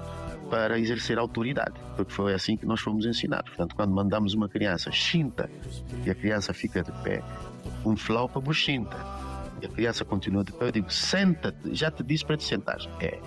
para 0.50 0.80
exercer 0.80 1.18
autoridade, 1.18 1.74
porque 1.96 2.12
foi 2.12 2.34
assim 2.34 2.56
que 2.56 2.66
nós 2.66 2.80
fomos 2.80 3.06
ensinados. 3.06 3.50
Portanto, 3.50 3.76
quando 3.76 3.94
mandamos 3.94 4.34
uma 4.34 4.48
criança 4.48 4.92
chinta 4.92 5.50
e 6.06 6.10
a 6.10 6.16
criança 6.16 6.54
fica 6.54 6.84
de 6.84 6.92
pé, 7.04 7.22
um 7.86 7.96
flaupa 7.96 8.40
buchinta 8.40 8.98
e 9.62 9.66
a 9.66 9.70
criança 9.70 10.06
continua 10.06 10.44
de 10.44 10.52
pé, 10.52 10.68
eu 10.68 10.72
digo, 10.72 10.92
senta-te, 10.92 11.74
já 11.74 11.92
te 11.92 12.04
disse 12.04 12.26
para 12.26 12.38
te 12.38 12.44
sentar. 12.44 12.78
É, 13.00 13.20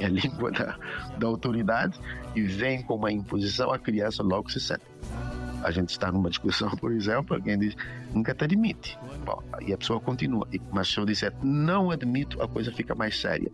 é 0.00 0.06
a 0.06 0.08
língua 0.08 0.50
da, 0.50 0.78
da 1.18 1.26
autoridade 1.26 1.98
e 2.34 2.42
vem 2.42 2.82
com 2.82 2.96
uma 2.96 3.10
imposição, 3.10 3.72
a 3.72 3.78
criança 3.78 4.22
logo 4.22 4.50
se 4.50 4.60
senta. 4.60 4.86
A 5.62 5.70
gente 5.70 5.90
está 5.90 6.12
numa 6.12 6.30
discussão, 6.30 6.70
por 6.76 6.92
exemplo, 6.92 7.34
alguém 7.34 7.58
diz, 7.58 7.74
nunca 8.12 8.34
te 8.34 8.44
admite. 8.44 8.98
Bom, 9.24 9.42
e 9.60 9.72
a 9.72 9.78
pessoa 9.78 10.00
continua. 10.00 10.46
Mas 10.72 10.88
se 10.88 10.98
eu 10.98 11.04
disser, 11.04 11.32
não 11.42 11.90
admito, 11.90 12.40
a 12.40 12.46
coisa 12.46 12.70
fica 12.70 12.94
mais 12.94 13.20
séria. 13.20 13.50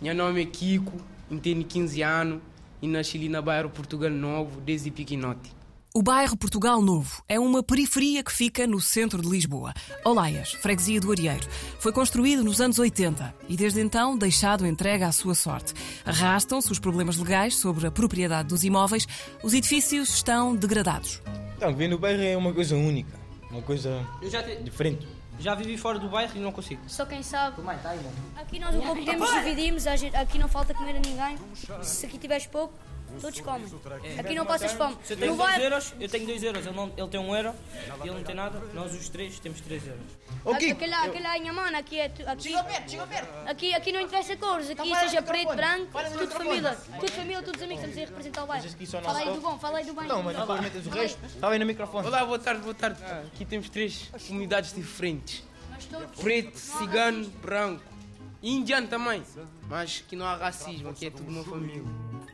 Meu 0.00 0.14
nome 0.16 0.42
é 0.42 0.46
Kiko, 0.46 0.96
tenho 1.40 1.64
15 1.64 2.02
anos 2.02 2.42
e 2.82 2.88
nasci 2.88 3.18
ali 3.18 3.28
na 3.28 3.40
bairro 3.40 3.70
Portugal 3.70 4.10
Novo, 4.10 4.60
desde 4.60 4.90
Piquinote. 4.90 5.57
O 5.98 6.02
bairro 6.02 6.36
Portugal 6.36 6.80
Novo 6.80 7.24
é 7.28 7.40
uma 7.40 7.60
periferia 7.60 8.22
que 8.22 8.30
fica 8.30 8.68
no 8.68 8.80
centro 8.80 9.20
de 9.20 9.28
Lisboa. 9.28 9.74
Olaias, 10.04 10.52
freguesia 10.52 11.00
do 11.00 11.10
Arieiro. 11.10 11.44
Foi 11.80 11.90
construído 11.90 12.44
nos 12.44 12.60
anos 12.60 12.78
80 12.78 13.34
e 13.48 13.56
desde 13.56 13.80
então 13.80 14.16
deixado 14.16 14.64
entregue 14.64 15.02
à 15.02 15.10
sua 15.10 15.34
sorte. 15.34 15.74
Arrastam-se 16.06 16.70
os 16.70 16.78
problemas 16.78 17.16
legais 17.16 17.56
sobre 17.56 17.84
a 17.84 17.90
propriedade 17.90 18.46
dos 18.46 18.62
imóveis. 18.62 19.08
Os 19.42 19.52
edifícios 19.52 20.10
estão 20.10 20.54
degradados. 20.54 21.20
Então, 21.56 21.70
viver 21.70 21.88
no 21.88 21.98
bairro 21.98 22.22
é 22.22 22.36
uma 22.36 22.54
coisa 22.54 22.76
única, 22.76 23.18
uma 23.50 23.62
coisa 23.62 24.06
te... 24.20 24.62
diferente. 24.62 25.04
Já 25.40 25.56
vivi 25.56 25.76
fora 25.76 25.98
do 25.98 26.08
bairro 26.08 26.32
e 26.36 26.38
não 26.38 26.52
consigo. 26.52 26.80
Só 26.86 27.06
quem 27.06 27.24
sabe. 27.24 27.60
Mãe, 27.60 27.76
tá 27.82 27.90
aí, 27.90 27.98
Aqui 28.36 28.60
nós 28.60 28.72
o 28.72 28.80
pouco 28.80 29.04
temos 29.04 29.32
dividimos, 29.32 29.84
aqui 29.88 30.38
não 30.38 30.46
falta 30.46 30.72
comer 30.74 30.94
a 30.94 31.00
ninguém. 31.00 31.36
Se 31.82 32.06
aqui 32.06 32.18
tiveres 32.18 32.46
pouco, 32.46 32.72
todos 33.20 33.40
comem. 33.40 33.68
É. 34.04 34.20
Aqui 34.20 34.34
não 34.34 34.46
passas 34.46 34.72
fome. 34.72 34.96
Se 35.02 35.12
eu 35.14 35.16
tenho 35.16 35.36
2 35.36 35.48
bairro... 35.48 35.62
euros, 35.62 35.94
eu 36.00 36.08
tenho 36.08 36.26
2 36.26 36.42
euros, 36.42 36.66
ele, 36.66 36.76
não, 36.76 36.92
ele 36.96 37.08
tem 37.08 37.20
1 37.20 37.28
um 37.28 37.36
euro 37.36 37.54
e 38.04 38.08
ele 38.08 38.16
não 38.16 38.22
tem 38.22 38.34
nada, 38.34 38.60
nós 38.74 38.94
os 38.94 39.08
três 39.08 39.38
temos 39.38 39.60
3 39.60 39.86
euros. 39.86 40.02
Okay. 40.44 40.72
Aquele 40.72 40.90
lá, 40.90 41.04
aquele 41.04 41.24
lá 41.24 41.38
minha 41.38 41.52
mano, 41.52 41.76
aqui 41.76 41.98
é. 41.98 42.06
Aqui, 42.26 42.42
chega 42.42 42.64
perto, 42.64 42.90
chega 42.90 43.06
perto. 43.06 43.48
Aqui, 43.48 43.74
aqui 43.74 43.92
não 43.92 44.00
interessa 44.00 44.36
cores, 44.36 44.70
aqui 44.70 44.88
então, 44.88 45.00
seja 45.00 45.22
preto, 45.22 45.54
branco, 45.54 45.98
tudo 46.18 46.30
família. 46.30 46.78
Tudo 47.00 47.12
família, 47.12 47.42
todos 47.42 47.62
amigos, 47.62 47.84
estamos 47.84 47.96
a 47.96 48.10
representar 48.10 48.44
o 48.44 48.46
bairro. 48.46 48.68
Fala 49.02 49.18
aí 49.18 49.32
do 49.32 49.40
bom, 49.40 49.58
fala 49.58 49.78
aí 49.78 49.84
do 49.84 49.94
bem. 49.94 50.06
Não, 50.06 50.22
mas 50.22 50.36
depois 50.36 50.60
metes 50.60 50.86
o 50.86 50.90
resto. 50.90 51.24
Está 51.26 51.50
bem 51.50 51.58
no 51.58 51.66
microfone. 51.66 52.06
Olá, 52.06 52.24
boa 52.24 52.38
tarde, 52.38 52.62
boa 52.62 52.74
tarde. 52.74 53.02
Aqui 53.34 53.44
temos 53.44 53.68
três 53.68 54.10
comunidades 54.26 54.72
diferentes 54.72 55.48
preto, 56.20 56.58
cigano, 56.58 57.28
branco. 57.42 57.82
Indiano 58.42 58.86
também. 58.86 59.22
Mas 59.68 60.00
que 60.00 60.14
não 60.14 60.26
há 60.26 60.36
racismo, 60.36 60.90
aqui 60.90 61.06
é 61.06 61.10
tudo 61.10 61.28
uma 61.28 61.44
família. 61.44 61.82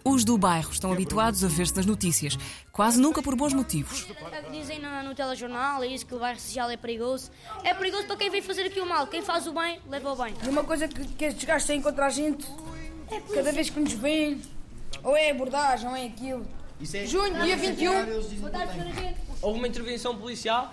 Os 0.04 0.22
do 0.22 0.36
bairro 0.36 0.70
estão 0.70 0.92
habituados 0.92 1.42
a 1.42 1.48
ver-se 1.48 1.74
nas 1.74 1.86
notícias, 1.86 2.36
quase 2.70 3.00
nunca 3.00 3.22
por 3.22 3.34
bons 3.34 3.54
motivos. 3.54 4.06
Dizem 4.52 4.78
no, 4.78 5.02
no 5.02 5.14
telejornal, 5.14 5.82
é 5.82 5.86
isso 5.86 6.04
que 6.04 6.14
o 6.14 6.18
bairro 6.18 6.38
social 6.38 6.68
é 6.68 6.76
perigoso. 6.76 7.30
É 7.62 7.72
perigoso 7.72 8.06
para 8.06 8.16
quem 8.16 8.30
vem 8.30 8.42
fazer 8.42 8.66
aqui 8.66 8.80
o 8.80 8.86
mal. 8.86 9.06
Quem 9.06 9.22
faz 9.22 9.46
o 9.46 9.52
bem, 9.52 9.80
leva 9.88 10.12
o 10.12 10.16
bem. 10.16 10.34
E 10.44 10.48
uma 10.48 10.62
coisa 10.62 10.86
que, 10.86 11.06
que 11.06 11.24
estes 11.24 11.44
gajos 11.44 11.66
têm 11.66 11.80
contra 11.80 12.06
a 12.06 12.10
gente, 12.10 12.46
é 13.10 13.18
cada 13.34 13.50
vez 13.50 13.70
que 13.70 13.80
nos 13.80 13.92
veem, 13.94 14.42
ou 15.02 15.16
é 15.16 15.30
abordagem, 15.30 15.88
ou 15.88 15.96
é 15.96 16.04
aquilo. 16.04 16.46
É... 16.92 17.06
Junho, 17.06 17.42
dia 17.42 17.56
21. 17.56 17.92
Houve 19.40 19.58
uma 19.58 19.68
intervenção 19.68 20.16
policial 20.16 20.72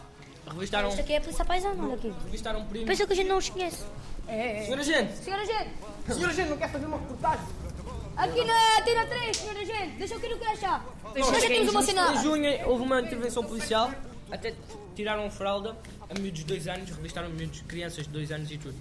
Revistaram. 0.53 0.89
Isto 0.89 1.01
aqui 1.01 1.13
é 1.13 1.17
a 1.17 1.21
polícia 1.21 1.45
paisana, 1.45 1.93
aqui. 1.93 2.13
Revistaram 2.25 2.65
primos. 2.65 2.87
Pensa 2.87 3.05
que 3.05 3.13
a 3.13 3.15
gente 3.15 3.27
não 3.27 3.37
os 3.37 3.49
conhece. 3.49 3.83
É, 4.27 4.59
é. 4.59 4.63
Senhora 4.63 4.83
gente! 4.83 5.13
Senhora 5.17 5.45
gente! 5.45 5.69
Senhora 6.07 6.33
gente, 6.33 6.49
não 6.49 6.57
quer 6.57 6.71
fazer 6.71 6.85
uma 6.85 6.97
reportagem? 6.97 7.45
Aqui 8.15 8.43
na 8.43 8.81
Tira 8.83 9.05
3, 9.05 9.37
senhora 9.37 9.65
gente! 9.65 9.97
Deixa 9.97 10.15
o 10.15 10.19
que 10.19 10.27
não 10.27 10.37
quer 10.37 10.51
achar! 10.51 10.85
Nós 11.15 11.41
já 11.41 11.47
temos 11.47 11.71
uma 11.71 11.81
sinal! 11.81 12.13
Em 12.13 12.17
junho 12.21 12.69
houve 12.69 12.83
uma 12.83 13.01
intervenção 13.01 13.43
policial, 13.43 13.91
até 14.29 14.53
tiraram 14.95 15.29
fralda 15.31 15.75
a 16.09 16.19
miúdos 16.19 16.39
de 16.39 16.45
2 16.45 16.67
anos, 16.67 16.89
revistaram 16.89 17.29
miúdos, 17.29 17.61
crianças 17.61 18.05
de 18.05 18.11
2 18.11 18.31
anos 18.31 18.51
e 18.51 18.57
tudo. 18.57 18.75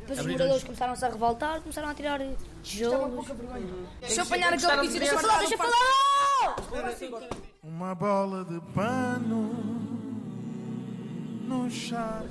Depois 0.00 0.18
os 0.18 0.26
moradores 0.26 0.64
começaram-se 0.64 1.04
a 1.04 1.08
revoltar, 1.08 1.60
começaram 1.60 1.88
a 1.88 1.94
tirar 1.94 2.20
tijolos. 2.62 3.26
Deixa 4.00 4.20
eu 4.20 4.24
apanhar 4.24 4.52
aquele 4.52 4.80
piso, 4.80 4.98
deixa 4.98 5.14
eu 5.14 5.18
falar, 5.20 5.38
deixa 5.38 5.54
eu 5.54 5.58
falar! 5.58 6.56
Uma 7.62 7.94
bola 7.94 8.44
de 8.44 8.60
pano 8.72 9.80
no 11.46 11.70
chá. 11.70 12.22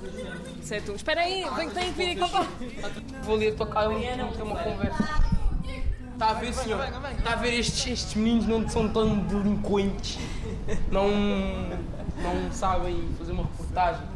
Certo, 0.62 0.92
espera 0.92 1.22
aí, 1.22 1.44
vem, 1.56 1.70
tem 1.70 1.84
que 1.86 1.92
vir 1.92 2.22
aqui. 2.22 2.30
Vou 3.22 3.36
ali 3.36 3.52
tocar, 3.52 3.84
eu 3.84 3.92
vou 3.92 4.00
ter 4.32 4.42
uma 4.42 4.62
conversa. 4.62 5.21
Está 6.12 6.30
a 6.30 6.34
ver, 6.34 6.52
senhor? 6.52 6.84
Está 7.18 7.32
a 7.32 7.36
ver 7.36 7.54
estes, 7.58 7.86
estes 7.86 8.14
meninos 8.14 8.46
não 8.46 8.68
são 8.68 8.88
tão 8.88 9.18
delinquentes. 9.18 10.18
Não, 10.90 11.08
não 12.22 12.52
sabem 12.52 13.08
fazer 13.18 13.32
uma 13.32 13.44
reportagem. 13.44 14.06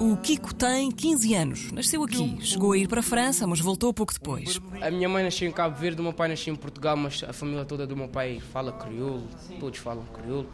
O 0.00 0.16
Kiko 0.16 0.52
tem 0.52 0.90
15 0.90 1.34
anos, 1.34 1.72
nasceu 1.72 2.02
aqui, 2.02 2.36
chegou 2.40 2.72
a 2.72 2.76
ir 2.76 2.88
para 2.88 2.98
a 2.98 3.02
França, 3.02 3.46
mas 3.46 3.60
voltou 3.60 3.94
pouco 3.94 4.12
depois. 4.12 4.60
A 4.82 4.90
minha 4.90 5.08
mãe 5.08 5.22
nasceu 5.22 5.48
em 5.48 5.52
Cabo 5.52 5.76
Verde, 5.76 6.00
o 6.00 6.02
meu 6.02 6.12
pai 6.12 6.28
nasceu 6.28 6.52
em 6.52 6.56
Portugal, 6.56 6.96
mas 6.96 7.22
a 7.22 7.32
família 7.32 7.64
toda 7.64 7.86
do 7.86 7.96
meu 7.96 8.08
pai 8.08 8.40
fala 8.52 8.72
crioulo, 8.72 9.26
todos 9.60 9.78
falam 9.78 10.04
crioulo. 10.12 10.48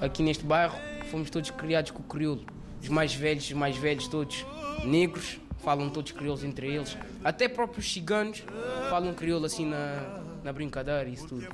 Aqui 0.00 0.22
neste 0.22 0.44
bairro 0.44 0.76
fomos 1.10 1.30
todos 1.30 1.50
criados 1.50 1.92
com 1.92 2.00
o 2.00 2.04
crioulo. 2.04 2.44
Os 2.82 2.88
mais 2.90 3.14
velhos, 3.14 3.44
os 3.44 3.52
mais 3.52 3.76
velhos 3.76 4.06
todos 4.06 4.44
negros, 4.84 5.40
falam 5.62 5.88
todos 5.90 6.12
crioulos 6.12 6.44
entre 6.44 6.66
eles. 6.74 6.96
Até 7.22 7.48
próprios 7.48 7.90
ciganos 7.92 8.42
falam 8.90 9.12
crioulo 9.14 9.46
assim 9.46 9.66
na, 9.66 10.20
na 10.42 10.52
brincadeira 10.52 11.08
e 11.08 11.14
isso 11.14 11.26
tudo. 11.28 11.46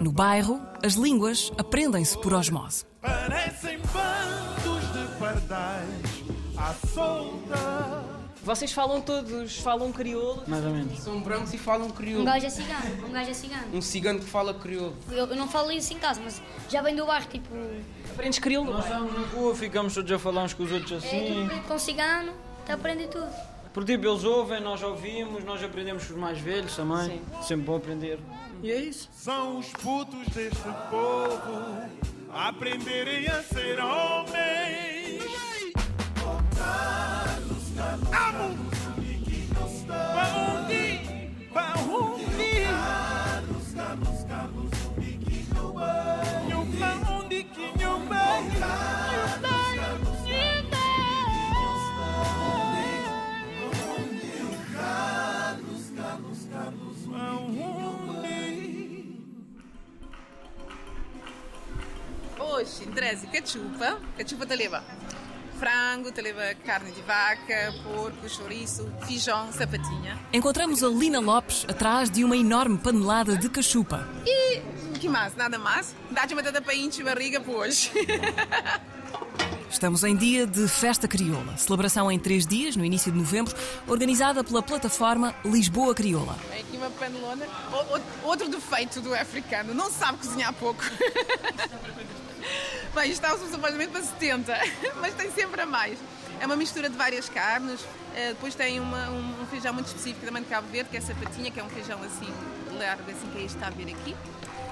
No 0.00 0.12
bairro, 0.12 0.60
as 0.84 0.94
línguas 0.94 1.52
aprendem-se 1.58 2.18
por 2.20 2.32
osmose. 2.34 2.84
Parecem 3.00 3.78
bandos 3.78 4.82
de 4.92 5.18
pardais 5.18 6.22
à 6.56 6.74
solta. 6.88 8.18
Vocês 8.42 8.72
falam 8.72 9.00
todos, 9.00 9.58
falam 9.58 9.92
crioulo? 9.92 10.42
Mais 10.46 10.64
ou 10.64 10.70
menos. 10.72 10.98
São 11.00 11.20
brancos 11.20 11.52
e 11.52 11.58
falam 11.58 11.90
crioulo. 11.90 12.22
Um 12.22 12.24
gajo 12.24 12.46
é 12.46 12.50
cigano, 12.50 13.06
um 13.06 13.12
gajo 13.12 13.30
é 13.30 13.34
cigano. 13.34 13.62
Um 13.74 13.82
cigano 13.82 14.18
que 14.20 14.24
fala 14.24 14.54
crioulo. 14.54 14.96
Eu, 15.10 15.26
eu 15.26 15.36
não 15.36 15.48
falo 15.48 15.70
isso 15.70 15.92
em 15.92 15.98
casa, 15.98 16.20
mas 16.24 16.40
já 16.68 16.80
vem 16.80 16.96
do 16.96 17.04
bairro, 17.04 17.26
tipo. 17.28 17.48
Aprendes 18.12 18.38
crioulo? 18.38 18.72
Nós 18.72 18.84
estamos 18.84 19.12
na 19.12 19.26
rua, 19.26 19.54
ficamos 19.54 19.92
todos 19.94 20.10
a 20.12 20.18
falar 20.18 20.44
uns 20.44 20.54
com 20.54 20.62
os 20.62 20.72
outros 20.72 20.92
É, 20.92 20.96
assim. 21.06 21.48
tipo, 21.48 21.68
com 21.68 21.78
cigano, 21.78 22.32
está 22.68 22.74
a 22.74 22.76
aprender 22.76 23.08
tudo. 23.08 23.30
Por 23.72 23.84
tipo, 23.84 24.06
eles 24.06 24.24
ouvem, 24.24 24.60
nós 24.60 24.82
ouvimos, 24.82 25.42
nós 25.44 25.62
aprendemos 25.62 26.06
com 26.06 26.14
os 26.14 26.18
mais 26.18 26.38
velhos 26.38 26.76
também. 26.76 27.22
Sempre 27.42 27.66
bom 27.66 27.76
aprender. 27.76 28.18
E 28.62 28.70
é 28.70 28.76
isso. 28.76 29.08
São 29.12 29.58
os 29.58 29.68
putos 29.72 30.26
deste 30.28 30.68
povo 30.90 31.88
a 32.30 32.48
aprenderem 32.48 33.26
a 33.28 33.42
ser 33.42 33.80
homens. 33.80 34.77
Hoje, 62.58 62.88
interessa 62.88 63.24
cachupa. 63.28 64.00
Cachupa 64.16 64.44
te 64.44 64.56
leva 64.56 64.82
frango, 65.60 66.10
te 66.10 66.20
leva 66.20 66.54
carne 66.66 66.90
de 66.90 67.00
vaca, 67.02 67.72
porco, 67.84 68.28
chouriço, 68.28 68.92
feijão, 69.06 69.52
sapatinha. 69.52 70.18
Encontramos 70.32 70.82
a 70.82 70.88
Lina 70.88 71.20
Lopes 71.20 71.64
atrás 71.68 72.10
de 72.10 72.24
uma 72.24 72.36
enorme 72.36 72.76
panelada 72.76 73.36
de 73.36 73.48
cachupa. 73.48 74.08
E 74.26 74.60
que 74.98 75.08
mais? 75.08 75.36
Nada 75.36 75.56
mais? 75.56 75.94
Dá-te 76.10 76.34
uma 76.34 76.42
batata 76.42 76.60
para 76.60 76.74
encher 76.74 77.04
barriga 77.04 77.40
por 77.40 77.58
hoje. 77.58 77.92
Estamos 79.70 80.02
em 80.02 80.16
dia 80.16 80.44
de 80.44 80.66
Festa 80.66 81.06
Crioula, 81.06 81.56
celebração 81.56 82.10
em 82.10 82.18
três 82.18 82.44
dias, 82.44 82.74
no 82.74 82.84
início 82.84 83.12
de 83.12 83.18
novembro, 83.18 83.54
organizada 83.86 84.42
pela 84.42 84.62
plataforma 84.62 85.32
Lisboa 85.44 85.94
Crioula. 85.94 86.36
Vem 86.50 86.60
aqui 86.60 86.76
uma 86.76 86.90
panelona. 86.90 87.46
Outro 88.24 88.48
defeito 88.48 89.00
do 89.00 89.14
africano, 89.14 89.72
não 89.72 89.88
sabe 89.92 90.18
cozinhar 90.18 90.52
pouco. 90.54 90.82
Bem, 92.94 93.10
isto 93.10 93.24
está 93.24 93.36
supostamente 93.36 93.88
para 93.92 94.02
70, 94.02 94.52
mas 95.00 95.14
tem 95.14 95.30
sempre 95.30 95.60
a 95.60 95.66
mais. 95.66 95.98
É 96.40 96.46
uma 96.46 96.56
mistura 96.56 96.88
de 96.88 96.96
várias 96.96 97.28
carnes, 97.28 97.80
eh, 98.14 98.28
depois 98.28 98.54
tem 98.54 98.80
uma- 98.80 99.10
um, 99.10 99.42
um 99.42 99.46
feijão 99.46 99.72
muito 99.74 99.86
específico 99.86 100.24
também 100.24 100.42
de 100.42 100.48
Cabo 100.48 100.66
Verde, 100.68 100.88
que 100.90 100.96
é 100.96 101.00
sapatinha, 101.00 101.50
que 101.50 101.58
é 101.60 101.64
um 101.64 101.68
feijão 101.68 102.00
assim 102.02 102.28
largo, 102.78 103.10
assim 103.10 103.28
que 103.32 103.38
é 103.38 103.42
este 103.42 103.56
está 103.56 103.66
a 103.68 103.70
ver 103.70 103.88
aqui. 103.92 104.14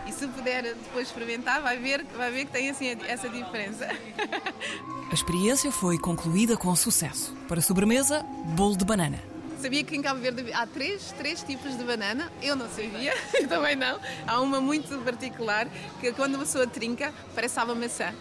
E 0.07 0.13
se 0.13 0.27
puder 0.29 0.63
depois 0.63 1.09
experimentar, 1.09 1.61
vai 1.61 1.77
ver, 1.79 2.05
vai 2.17 2.31
ver 2.31 2.45
que 2.47 2.53
tem 2.53 2.71
assim 2.71 2.97
essa 3.09 3.29
diferença. 3.29 3.89
A 5.11 5.15
experiência 5.15 5.71
foi 5.73 5.99
concluída 5.99 6.57
com 6.57 6.75
sucesso. 6.75 7.33
Para 7.49 7.61
sobremesa, 7.61 8.25
bolo 8.57 8.77
de 8.77 8.85
banana. 8.85 9.19
Sabia 9.61 9.83
que 9.83 9.97
em 9.97 10.03
Cabo 10.03 10.21
Verde 10.21 10.53
há 10.53 10.67
três, 10.67 11.13
três 11.13 11.43
tipos 11.43 11.77
de 11.77 11.83
banana? 11.83 12.31
Eu 12.43 12.55
não 12.55 12.69
sabia, 12.69 13.15
eu 13.35 13.49
também 13.49 13.75
não. 13.75 13.99
Há 14.27 14.41
uma 14.41 14.61
muito 14.61 14.99
particular 14.99 15.67
que 16.01 16.13
quando 16.13 16.35
uma 16.35 16.45
pessoa 16.45 16.67
trinca 16.67 17.13
parece 17.35 17.59
água 17.59 17.75
maçã. 17.75 18.13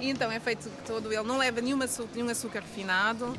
E 0.00 0.08
então 0.08 0.32
é 0.32 0.40
feito 0.40 0.70
todo 0.86 1.12
ele, 1.12 1.22
não 1.22 1.36
leva 1.36 1.60
nenhum 1.60 1.82
açúcar, 1.82 2.10
nenhum 2.14 2.30
açúcar 2.30 2.60
refinado 2.60 3.36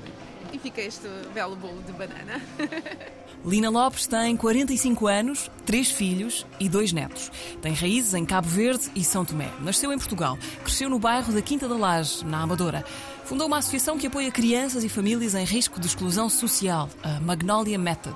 e 0.52 0.60
fica 0.60 0.82
este 0.82 1.08
belo 1.34 1.56
bolo 1.56 1.82
de 1.84 1.92
banana. 1.94 2.42
Lina 3.44 3.70
Lopes 3.72 4.06
tem 4.06 4.38
45 4.38 5.08
anos, 5.08 5.50
três 5.66 5.90
filhos 5.90 6.46
e 6.60 6.70
dois 6.70 6.94
netos. 6.94 7.32
Tem 7.60 7.74
raízes 7.74 8.14
em 8.14 8.24
Cabo 8.24 8.48
Verde 8.48 8.92
e 8.96 9.04
São 9.04 9.26
Tomé. 9.26 9.50
Nasceu 9.62 9.92
em 9.92 9.98
Portugal, 9.98 10.38
cresceu 10.64 10.90
no 10.90 11.00
bairro 11.00 11.34
da 11.34 11.42
Quinta 11.42 11.68
da 11.68 11.76
Laje, 11.76 12.24
na 12.24 12.42
Amadora. 12.42 12.86
Fundou 13.26 13.48
uma 13.48 13.58
associação 13.58 13.98
que 13.98 14.06
apoia 14.06 14.30
crianças 14.30 14.84
e 14.84 14.90
famílias 14.90 15.34
em 15.34 15.44
risco 15.44 15.80
de 15.80 15.88
exclusão 15.88 16.30
social, 16.30 16.88
a 17.02 17.20
Magnolia 17.20 17.80
Method. 17.80 18.16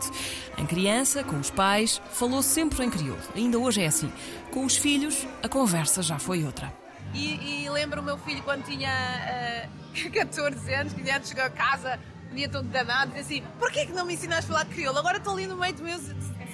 Em 0.57 0.65
criança, 0.65 1.23
com 1.23 1.37
os 1.37 1.49
pais, 1.49 2.01
falou 2.11 2.43
sempre 2.43 2.83
em 2.83 2.89
crioulo. 2.89 3.21
Ainda 3.33 3.57
hoje 3.57 3.81
é 3.81 3.87
assim. 3.87 4.11
Com 4.51 4.63
os 4.65 4.75
filhos, 4.75 5.25
a 5.41 5.49
conversa 5.49 6.03
já 6.03 6.19
foi 6.19 6.43
outra. 6.43 6.71
E, 7.13 7.63
e 7.63 7.69
lembro 7.69 8.01
o 8.01 8.03
meu 8.03 8.17
filho 8.17 8.43
quando 8.43 8.63
tinha 8.65 8.89
eh, 8.89 9.69
14 10.13 10.73
anos, 10.73 10.93
que 10.93 11.27
chegou 11.27 11.45
a 11.45 11.49
casa, 11.49 11.99
dia 12.35 12.49
todo 12.49 12.67
danado, 12.67 13.11
disse 13.13 13.39
assim: 13.39 13.43
Porquê 13.57 13.85
que 13.85 13.93
não 13.93 14.05
me 14.05 14.13
ensinaste 14.13 14.51
a 14.51 14.53
falar 14.53 14.65
crioulo? 14.65 14.99
Agora 14.99 15.17
estou 15.17 15.33
ali 15.33 15.47
no 15.47 15.57
meio 15.57 15.73
dos 15.73 15.81
meus 15.81 16.01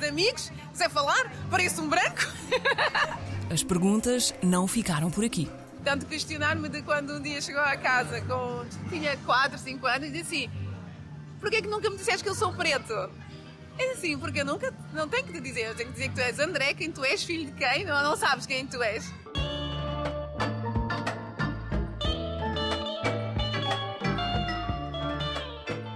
amigos, 0.07 0.51
sei 0.73 0.89
falar, 0.89 1.31
pareço 1.49 1.81
um 1.81 1.89
branco. 1.89 2.21
As 3.51 3.63
perguntas 3.63 4.33
não 4.41 4.67
ficaram 4.67 5.11
por 5.11 5.25
aqui. 5.25 5.49
Tanto 5.83 6.05
questionar-me 6.05 6.69
de 6.69 6.81
quando 6.83 7.15
um 7.15 7.21
dia 7.21 7.41
chegou 7.41 7.61
a 7.61 7.75
casa, 7.75 8.21
com, 8.21 8.63
tinha 8.89 9.17
4, 9.17 9.57
5 9.57 9.87
anos, 9.87 10.07
e 10.07 10.11
disse 10.11 10.21
assim: 10.21 10.51
Porquê 11.39 11.61
que 11.61 11.67
nunca 11.67 11.89
me 11.89 11.97
disseste 11.97 12.23
que 12.23 12.29
eu 12.29 12.35
sou 12.35 12.53
preto? 12.53 12.93
É 13.77 13.91
assim, 13.93 14.17
porque 14.17 14.41
eu 14.41 14.45
nunca, 14.45 14.73
não 14.93 15.07
tenho 15.07 15.25
que 15.25 15.33
te 15.33 15.41
dizer, 15.41 15.61
eu 15.61 15.75
tenho 15.75 15.89
que 15.89 15.95
dizer 15.95 16.09
que 16.09 16.15
tu 16.15 16.21
és 16.21 16.39
André, 16.39 16.73
quem 16.73 16.91
tu 16.91 17.03
és, 17.03 17.23
filho 17.23 17.45
de 17.45 17.53
quem, 17.53 17.83
não, 17.83 18.03
não 18.03 18.15
sabes 18.15 18.45
quem 18.45 18.67
tu 18.67 18.81
és. 18.81 19.11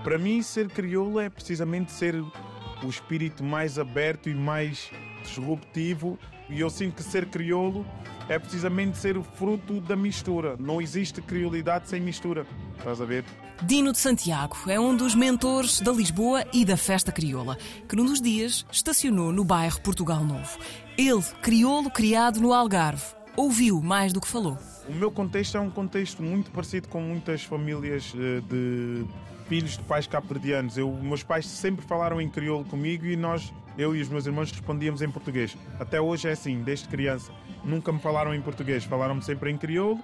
Para 0.05 0.19
mim, 0.19 0.43
ser 0.43 0.69
crioulo 0.69 1.19
é 1.19 1.31
precisamente 1.31 1.91
ser 1.91 2.13
o 2.13 2.87
espírito 2.87 3.43
mais 3.43 3.79
aberto 3.79 4.29
e 4.29 4.35
mais 4.35 4.91
disruptivo. 5.23 6.19
E 6.47 6.59
eu 6.59 6.69
sinto 6.69 6.97
que 6.97 7.03
ser 7.03 7.25
crioulo 7.25 7.83
é 8.29 8.37
precisamente 8.37 8.99
ser 8.99 9.17
o 9.17 9.23
fruto 9.23 9.81
da 9.81 9.95
mistura. 9.95 10.55
Não 10.59 10.79
existe 10.79 11.23
criolidade 11.23 11.89
sem 11.89 11.99
mistura. 11.99 12.45
Estás 12.77 13.01
a 13.01 13.05
ver? 13.05 13.25
Dino 13.63 13.91
de 13.91 13.97
Santiago 13.97 14.55
é 14.67 14.79
um 14.79 14.95
dos 14.95 15.15
mentores 15.15 15.81
da 15.81 15.91
Lisboa 15.91 16.45
e 16.53 16.63
da 16.63 16.77
Festa 16.77 17.11
Crioula, 17.11 17.57
que 17.89 17.95
num 17.95 18.05
dos 18.05 18.21
dias 18.21 18.63
estacionou 18.71 19.31
no 19.31 19.43
bairro 19.43 19.81
Portugal 19.81 20.23
Novo. 20.23 20.59
Ele, 20.99 21.23
crioulo 21.41 21.89
criado 21.89 22.39
no 22.39 22.53
Algarve, 22.53 23.03
ouviu 23.35 23.81
mais 23.81 24.13
do 24.13 24.21
que 24.21 24.27
falou. 24.27 24.55
O 24.87 24.93
meu 24.93 25.09
contexto 25.09 25.57
é 25.57 25.59
um 25.59 25.71
contexto 25.71 26.21
muito 26.21 26.51
parecido 26.51 26.89
com 26.89 27.01
muitas 27.01 27.43
famílias 27.43 28.13
eh, 28.15 28.41
de 28.47 29.03
filhos 29.47 29.77
de 29.77 29.84
pais 29.84 30.08
cabo-verdianos. 30.08 30.77
Eu, 30.77 30.91
meus 30.91 31.23
pais 31.23 31.45
sempre 31.45 31.86
falaram 31.86 32.19
em 32.19 32.29
crioulo 32.29 32.65
comigo 32.65 33.05
e 33.05 33.15
nós, 33.15 33.53
eu 33.77 33.95
e 33.95 34.01
os 34.01 34.10
meus 34.10 34.25
irmãos, 34.25 34.51
respondíamos 34.51 35.01
em 35.01 35.10
português. 35.10 35.58
Até 35.79 35.99
hoje 35.99 36.27
é 36.27 36.31
assim, 36.31 36.62
desde 36.62 36.88
criança. 36.88 37.31
Nunca 37.63 37.91
me 37.91 37.99
falaram 37.99 38.34
em 38.34 38.41
português, 38.41 38.84
falaram-me 38.84 39.23
sempre 39.23 39.51
em 39.51 39.58
crioulo 39.58 39.99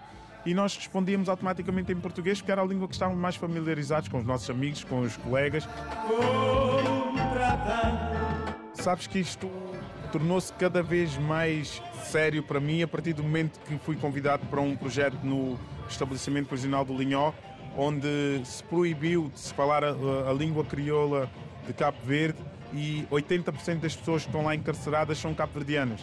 e 0.45 0.54
nós 0.54 0.75
respondíamos 0.75 1.30
automaticamente 1.30 1.91
em 1.91 1.95
português 1.95 2.39
porque 2.39 2.51
era 2.51 2.62
a 2.62 2.65
língua 2.65 2.88
que 2.88 2.93
estávamos 2.93 3.19
mais 3.19 3.36
familiarizados 3.36 4.10
com 4.10 4.17
os 4.17 4.25
nossos 4.25 4.49
amigos, 4.49 4.84
com 4.84 5.01
os 5.01 5.15
colegas. 5.17 5.67
Sabes 8.73 9.06
que 9.06 9.19
isto 9.19 9.49
tornou-se 10.12 10.51
cada 10.54 10.82
vez 10.82 11.15
mais 11.17 11.82
sério 12.04 12.43
para 12.43 12.60
mim 12.60 12.82
a 12.82 12.88
partir 12.88 13.13
do 13.13 13.23
momento 13.23 13.60
que 13.62 13.77
fui 13.77 13.95
convidado 13.95 14.45
para 14.47 14.60
um 14.60 14.75
projeto 14.75 15.17
no 15.23 15.58
estabelecimento 15.88 16.47
prisional 16.47 16.84
do 16.84 16.97
Linhó, 16.97 17.32
onde 17.77 18.41
se 18.43 18.63
proibiu 18.63 19.29
de 19.34 19.39
se 19.39 19.53
falar 19.53 19.84
a, 19.84 19.89
a 20.29 20.34
língua 20.34 20.63
crioula 20.65 21.29
de 21.65 21.73
Cabo 21.73 21.97
Verde 22.05 22.39
e 22.73 23.05
80% 23.12 23.79
das 23.79 23.95
pessoas 23.95 24.23
que 24.23 24.29
estão 24.29 24.43
lá 24.43 24.55
encarceradas 24.55 25.17
são 25.17 25.34
cabo-verdianas, 25.34 26.01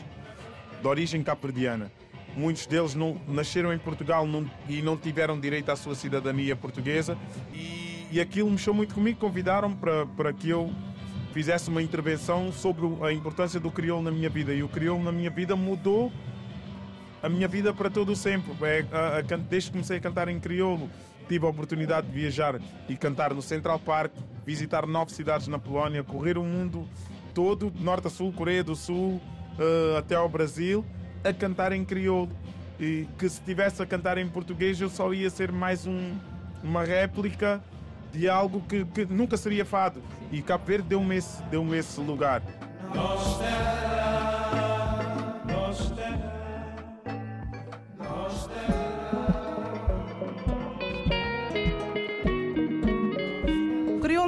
de 0.81 0.87
origem 0.87 1.23
cabo-verdiana. 1.23 1.91
Muitos 2.37 2.67
deles 2.67 2.95
não, 2.95 3.21
nasceram 3.27 3.73
em 3.73 3.79
Portugal 3.79 4.27
não- 4.27 4.49
e 4.69 4.81
não 4.83 4.97
tiveram 4.97 5.39
direito 5.41 5.71
à 5.71 5.77
sua 5.77 5.95
cidadania 5.95 6.55
portuguesa 6.55 7.17
e, 7.53 8.07
e 8.13 8.21
aquilo 8.21 8.51
mexeu 8.51 8.73
muito 8.73 8.95
comigo, 8.95 9.19
convidaram-me 9.19 9.77
para, 9.77 10.07
para 10.07 10.33
que 10.33 10.49
eu 10.49 10.71
fizesse 11.33 11.69
uma 11.69 11.83
intervenção 11.83 12.53
sobre 12.53 12.87
a 13.03 13.13
importância 13.13 13.59
do 13.59 13.71
crioulo 13.71 14.03
na 14.03 14.11
minha 14.11 14.29
vida. 14.29 14.53
E 14.53 14.63
o 14.63 14.69
crioulo 14.69 15.03
na 15.03 15.13
minha 15.13 15.31
vida 15.31 15.57
mudou 15.57 16.13
a 17.23 17.29
minha 17.29 17.49
vida 17.49 17.73
para 17.73 17.91
todo 17.91 18.13
o 18.13 18.17
sempre. 18.17 18.53
É, 18.63 18.85
a, 18.93 19.19
a, 19.19 19.37
desde 19.37 19.71
que 19.71 19.77
comecei 19.77 19.97
a 19.99 20.01
cantar 20.01 20.29
em 20.29 20.39
crioulo, 20.39 20.89
tive 21.29 21.47
a 21.47 21.49
oportunidade 21.49 22.07
de 22.07 22.13
viajar 22.13 22.61
e 22.89 22.97
cantar 22.97 23.35
no 23.35 23.43
Central 23.43 23.79
Park, 23.79 24.13
visitar 24.47 24.87
nove 24.87 25.13
cidades 25.13 25.47
na 25.47 25.59
Polónia, 25.59 26.03
correr 26.03 26.39
o 26.39 26.43
mundo 26.43 26.89
todo, 27.35 27.73
norte 27.79 28.07
a 28.07 28.11
sul, 28.11 28.33
Coreia 28.33 28.65
do 28.65 28.75
Sul, 28.75 29.21
uh, 29.59 29.99
até 29.99 30.15
ao 30.15 30.29
Brasil, 30.29 30.85
a 31.23 31.33
cantar 31.33 31.73
em 31.73 31.85
crioulo. 31.85 32.33
E 32.81 33.07
que 33.19 33.29
se 33.29 33.41
estivesse 33.41 33.83
a 33.83 33.87
cantar 33.87 34.19
em 34.19 34.29
português 34.29 34.81
eu 34.81 34.89
só 34.89 35.13
ia 35.13 35.29
ser 35.29 35.53
mais 35.53 35.87
um, 35.87 36.17
uma 36.63 36.85
réplica 36.85 37.63
de 38.13 38.29
algo 38.29 38.61
que, 38.63 38.85
que 38.85 39.05
nunca 39.05 39.37
seria 39.37 39.65
fado. 39.65 40.01
E 40.33 40.41
Cabo 40.41 40.65
Verde 40.65 40.89
deu-me 40.89 41.17
esse, 41.17 41.43
deu 41.45 41.75
esse 41.75 42.01
lugar. 42.01 42.43
O 42.95 43.39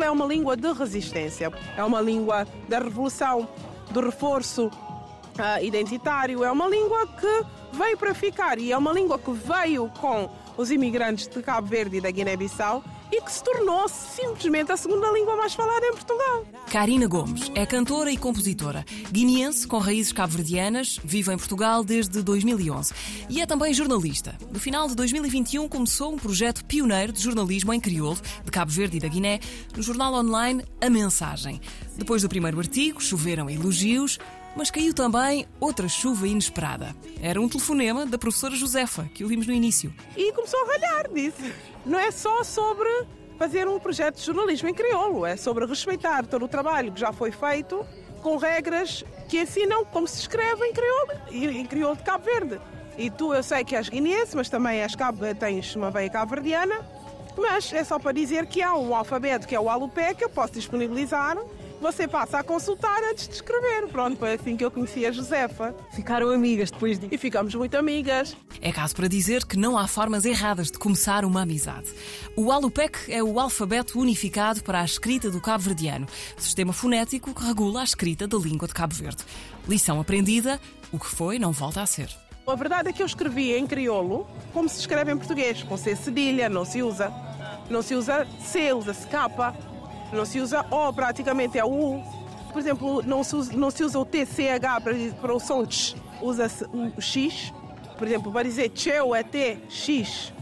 é 0.02 0.10
uma 0.10 0.26
língua 0.26 0.56
de 0.56 0.72
resistência, 0.72 1.52
é 1.76 1.84
uma 1.84 2.00
língua 2.00 2.46
da 2.68 2.78
revolução, 2.78 3.48
do 3.90 4.00
reforço 4.00 4.66
uh, 4.66 5.62
identitário, 5.62 6.44
é 6.44 6.50
uma 6.50 6.68
língua 6.68 7.06
que 7.06 7.76
veio 7.76 7.96
para 7.96 8.14
ficar 8.14 8.58
e 8.58 8.72
é 8.72 8.78
uma 8.78 8.92
língua 8.92 9.18
que 9.18 9.32
veio 9.32 9.90
com 10.00 10.28
os 10.56 10.70
imigrantes 10.70 11.26
de 11.26 11.42
Cabo 11.42 11.66
Verde 11.66 11.96
e 11.96 12.00
da 12.00 12.10
Guiné-Bissau 12.10 12.84
e 13.12 13.20
que 13.20 13.32
se 13.32 13.42
tornou 13.42 13.88
simplesmente 13.88 14.72
a 14.72 14.76
segunda 14.76 15.10
língua 15.10 15.36
mais 15.36 15.54
falada 15.54 15.84
em 15.86 15.92
Portugal. 15.92 16.46
Karina 16.70 17.06
Gomes 17.06 17.50
é 17.54 17.66
cantora 17.66 18.10
e 18.10 18.16
compositora, 18.16 18.84
guineense 19.10 19.66
com 19.66 19.78
raízes 19.78 20.12
cabo-verdianas, 20.12 20.98
vive 21.04 21.32
em 21.32 21.36
Portugal 21.36 21.82
desde 21.82 22.22
2011 22.22 22.92
e 23.28 23.40
é 23.40 23.46
também 23.46 23.74
jornalista. 23.74 24.36
No 24.52 24.60
final 24.60 24.88
de 24.88 24.94
2021 24.94 25.68
começou 25.68 26.12
um 26.12 26.16
projeto 26.16 26.64
pioneiro 26.64 27.12
de 27.12 27.22
jornalismo 27.22 27.72
em 27.72 27.80
crioulo 27.80 28.18
de 28.44 28.50
Cabo 28.50 28.70
Verde 28.70 28.98
e 28.98 29.00
da 29.00 29.08
Guiné 29.08 29.40
no 29.76 29.82
jornal 29.82 30.14
online 30.14 30.64
A 30.80 30.88
Mensagem. 30.88 31.60
Depois 31.96 32.22
do 32.22 32.28
primeiro 32.28 32.58
artigo, 32.58 33.00
choveram 33.00 33.50
elogios, 33.50 34.18
mas 34.56 34.70
caiu 34.70 34.92
também 34.92 35.46
outra 35.58 35.88
chuva 35.88 36.26
inesperada. 36.26 36.94
Era 37.20 37.40
um 37.40 37.48
telefonema 37.48 38.06
da 38.06 38.18
professora 38.18 38.54
Josefa, 38.54 39.04
que 39.14 39.22
ouvimos 39.22 39.46
no 39.46 39.52
início. 39.52 39.94
E 40.16 40.32
começou 40.32 40.60
a 40.64 40.72
ralhar, 40.72 41.10
disse. 41.12 41.52
Não 41.84 41.98
é 41.98 42.10
só 42.10 42.42
sobre 42.44 42.88
fazer 43.38 43.66
um 43.66 43.78
projeto 43.78 44.16
de 44.16 44.26
jornalismo 44.26 44.68
em 44.68 44.74
crioulo, 44.74 45.24
é 45.24 45.36
sobre 45.36 45.64
respeitar 45.64 46.26
todo 46.26 46.44
o 46.44 46.48
trabalho 46.48 46.92
que 46.92 47.00
já 47.00 47.12
foi 47.12 47.30
feito 47.30 47.86
com 48.20 48.36
regras 48.36 49.02
que 49.28 49.40
ensinam 49.40 49.84
como 49.84 50.06
se 50.06 50.20
escreve 50.20 50.66
em 50.66 50.72
crioulo, 50.72 51.12
em 51.30 51.64
crioulo 51.64 51.96
de 51.96 52.02
Cabo 52.02 52.24
Verde. 52.24 52.60
E 52.98 53.08
tu, 53.08 53.32
eu 53.32 53.42
sei 53.42 53.64
que 53.64 53.74
és 53.74 53.88
guineense, 53.88 54.36
mas 54.36 54.50
também 54.50 54.80
és 54.80 54.94
cabo, 54.94 55.24
tens 55.34 55.74
uma 55.74 55.90
veia 55.90 56.10
cabo-verdiana, 56.10 56.84
mas 57.34 57.72
é 57.72 57.82
só 57.82 57.98
para 57.98 58.12
dizer 58.12 58.46
que 58.46 58.60
há 58.60 58.74
um 58.74 58.94
alfabeto 58.94 59.48
que 59.48 59.54
é 59.54 59.60
o 59.60 59.70
alupé 59.70 60.12
que 60.12 60.22
eu 60.22 60.28
posso 60.28 60.52
disponibilizar 60.52 61.38
você 61.80 62.06
passa 62.06 62.38
a 62.38 62.42
consultar 62.42 63.02
antes 63.10 63.26
de 63.26 63.34
escrever. 63.34 63.88
Pronto, 63.88 64.16
foi 64.18 64.34
assim 64.34 64.56
que 64.56 64.64
eu 64.64 64.70
conheci 64.70 65.06
a 65.06 65.12
Josefa. 65.12 65.74
Ficaram 65.92 66.30
amigas 66.30 66.70
depois 66.70 66.98
disso. 66.98 67.14
E 67.14 67.18
ficamos 67.18 67.54
muito 67.54 67.74
amigas. 67.76 68.36
É 68.60 68.70
caso 68.70 68.94
para 68.94 69.08
dizer 69.08 69.44
que 69.46 69.56
não 69.56 69.78
há 69.78 69.86
formas 69.88 70.24
erradas 70.24 70.70
de 70.70 70.78
começar 70.78 71.24
uma 71.24 71.42
amizade. 71.42 71.88
O 72.36 72.52
Alupec 72.52 73.10
é 73.12 73.22
o 73.22 73.40
alfabeto 73.40 73.98
unificado 73.98 74.62
para 74.62 74.80
a 74.80 74.84
escrita 74.84 75.30
do 75.30 75.40
cabo-verdiano, 75.40 76.06
sistema 76.36 76.72
fonético 76.72 77.34
que 77.34 77.44
regula 77.44 77.80
a 77.80 77.84
escrita 77.84 78.28
da 78.28 78.36
língua 78.36 78.68
de 78.68 78.74
Cabo 78.74 78.94
Verde. 78.94 79.24
Lição 79.68 80.00
aprendida, 80.00 80.60
o 80.92 80.98
que 80.98 81.06
foi 81.06 81.38
não 81.38 81.52
volta 81.52 81.80
a 81.80 81.86
ser. 81.86 82.10
A 82.46 82.54
verdade 82.56 82.88
é 82.88 82.92
que 82.92 83.00
eu 83.00 83.06
escrevi 83.06 83.52
em 83.52 83.66
crioulo 83.66 84.26
como 84.52 84.68
se 84.68 84.80
escreve 84.80 85.12
em 85.12 85.16
português, 85.16 85.62
com 85.62 85.76
C 85.76 85.94
cedilha, 85.94 86.48
não 86.48 86.64
se 86.64 86.82
usa. 86.82 87.12
Não 87.68 87.80
se 87.80 87.94
usa 87.94 88.26
C, 88.44 88.72
usa-se 88.72 89.06
capa. 89.06 89.54
Não 90.12 90.24
se 90.24 90.40
usa 90.40 90.64
O, 90.70 90.92
praticamente 90.92 91.58
é 91.58 91.64
U. 91.64 92.02
Por 92.52 92.58
exemplo, 92.58 93.02
não 93.02 93.22
se 93.22 93.36
usa, 93.36 93.52
não 93.52 93.70
se 93.70 93.84
usa 93.84 93.98
o 93.98 94.04
TCH 94.04 94.80
para, 94.82 94.94
para 95.20 95.34
o 95.34 95.38
som 95.38 95.64
tch, 95.64 95.94
usa-se 96.20 96.64
o 96.64 97.00
X. 97.00 97.52
Por 97.96 98.06
exemplo, 98.06 98.32
para 98.32 98.42
dizer 98.42 98.70
tcheu 98.70 99.14
é 99.14 99.22
T, 99.22 99.58
X, 99.68 100.32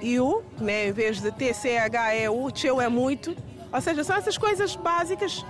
e 0.00 0.18
U, 0.20 0.42
né? 0.60 0.88
em 0.88 0.92
vez 0.92 1.20
de 1.20 1.30
T, 1.30 1.54
C, 1.54 1.76
H, 1.76 2.16
E, 2.16 2.28
U, 2.28 2.50
tcheu 2.50 2.80
é 2.80 2.88
muito. 2.88 3.36
Ou 3.72 3.80
seja, 3.80 4.02
são 4.02 4.16
essas 4.16 4.36
coisas 4.36 4.74
básicas 4.76 5.44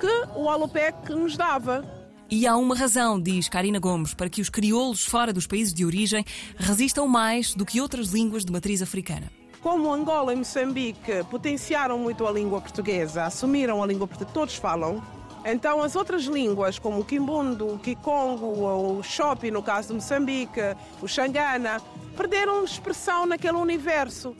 que 0.00 0.06
o 0.34 0.48
Alopec 0.48 1.12
nos 1.12 1.36
dava. 1.36 1.84
E 2.30 2.46
há 2.46 2.56
uma 2.56 2.74
razão, 2.74 3.20
diz 3.20 3.48
Karina 3.48 3.78
Gomes, 3.78 4.14
para 4.14 4.28
que 4.28 4.40
os 4.40 4.50
crioulos 4.50 5.04
fora 5.04 5.32
dos 5.32 5.46
países 5.46 5.72
de 5.72 5.84
origem 5.84 6.24
resistam 6.56 7.06
mais 7.06 7.54
do 7.54 7.64
que 7.64 7.80
outras 7.80 8.08
línguas 8.08 8.44
de 8.44 8.52
matriz 8.52 8.82
africana. 8.82 9.30
Como 9.66 9.92
Angola 9.92 10.32
e 10.32 10.36
Moçambique 10.36 11.24
potenciaram 11.28 11.98
muito 11.98 12.24
a 12.24 12.30
língua 12.30 12.60
portuguesa, 12.60 13.24
assumiram 13.24 13.82
a 13.82 13.86
língua 13.86 14.06
portuguesa, 14.06 14.32
todos 14.32 14.54
falam, 14.54 15.02
então 15.44 15.82
as 15.82 15.96
outras 15.96 16.22
línguas, 16.22 16.78
como 16.78 17.00
o 17.00 17.04
Kimbundo, 17.04 17.74
o 17.74 17.78
Kikongo, 17.80 18.46
o 18.46 19.02
Xopi, 19.02 19.50
no 19.50 19.64
caso 19.64 19.88
de 19.88 19.94
Moçambique, 19.94 20.60
o 21.02 21.08
Xangana, 21.08 21.82
perderam 22.16 22.62
expressão 22.62 23.26
naquele 23.26 23.56
universo. 23.56 24.36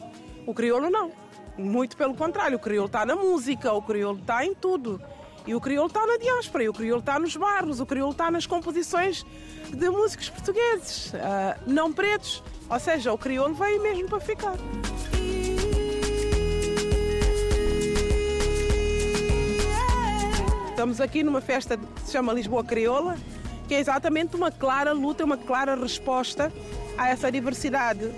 O 0.46 0.54
crioulo 0.54 0.88
não. 0.88 1.10
Muito 1.58 1.96
pelo 1.96 2.14
contrário, 2.14 2.56
o 2.56 2.60
crioulo 2.60 2.86
está 2.86 3.04
na 3.04 3.16
música, 3.16 3.72
o 3.72 3.82
crioulo 3.82 4.20
está 4.20 4.46
em 4.46 4.54
tudo. 4.54 5.02
E 5.46 5.54
o 5.54 5.60
crioulo 5.60 5.86
está 5.86 6.04
na 6.04 6.16
diáspora, 6.16 6.64
e 6.64 6.68
o 6.68 6.72
crioulo 6.72 6.98
está 6.98 7.20
nos 7.20 7.36
bairros, 7.36 7.78
o 7.78 7.86
crioulo 7.86 8.10
está 8.10 8.32
nas 8.32 8.46
composições 8.46 9.24
de 9.72 9.88
músicos 9.88 10.28
portugueses, 10.28 11.12
uh, 11.12 11.60
não 11.64 11.92
pretos. 11.92 12.42
Ou 12.68 12.80
seja, 12.80 13.12
o 13.12 13.18
crioulo 13.18 13.54
veio 13.54 13.80
mesmo 13.80 14.08
para 14.08 14.18
ficar. 14.18 14.56
Estamos 20.70 21.00
aqui 21.00 21.22
numa 21.22 21.40
festa 21.40 21.76
que 21.76 22.00
se 22.02 22.10
chama 22.10 22.32
Lisboa 22.32 22.64
Crioula, 22.64 23.16
que 23.68 23.74
é 23.74 23.78
exatamente 23.78 24.34
uma 24.34 24.50
clara 24.50 24.92
luta, 24.92 25.24
uma 25.24 25.36
clara 25.36 25.76
resposta 25.76 26.52
a 26.98 27.08
essa 27.08 27.30
diversidade 27.30 28.12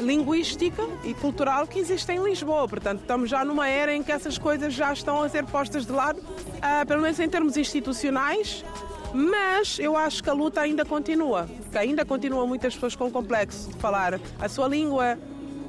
linguística 0.00 0.82
e 1.04 1.14
cultural 1.14 1.66
que 1.66 1.78
existe 1.78 2.10
em 2.12 2.22
Lisboa. 2.22 2.66
Portanto, 2.68 3.00
estamos 3.00 3.30
já 3.30 3.44
numa 3.44 3.68
era 3.68 3.94
em 3.94 4.02
que 4.02 4.10
essas 4.12 4.38
coisas 4.38 4.72
já 4.72 4.92
estão 4.92 5.22
a 5.22 5.28
ser 5.28 5.44
postas 5.46 5.86
de 5.86 5.92
lado, 5.92 6.18
uh, 6.20 6.86
pelo 6.86 7.02
menos 7.02 7.18
em 7.20 7.28
termos 7.28 7.56
institucionais, 7.56 8.64
mas 9.12 9.78
eu 9.78 9.96
acho 9.96 10.22
que 10.22 10.30
a 10.30 10.32
luta 10.32 10.60
ainda 10.60 10.84
continua, 10.84 11.48
porque 11.62 11.78
ainda 11.78 12.04
continuam 12.04 12.46
muitas 12.46 12.74
pessoas 12.74 12.94
com 12.94 13.10
complexo 13.10 13.70
de 13.70 13.76
falar 13.76 14.20
a 14.38 14.48
sua 14.48 14.68
língua, 14.68 15.18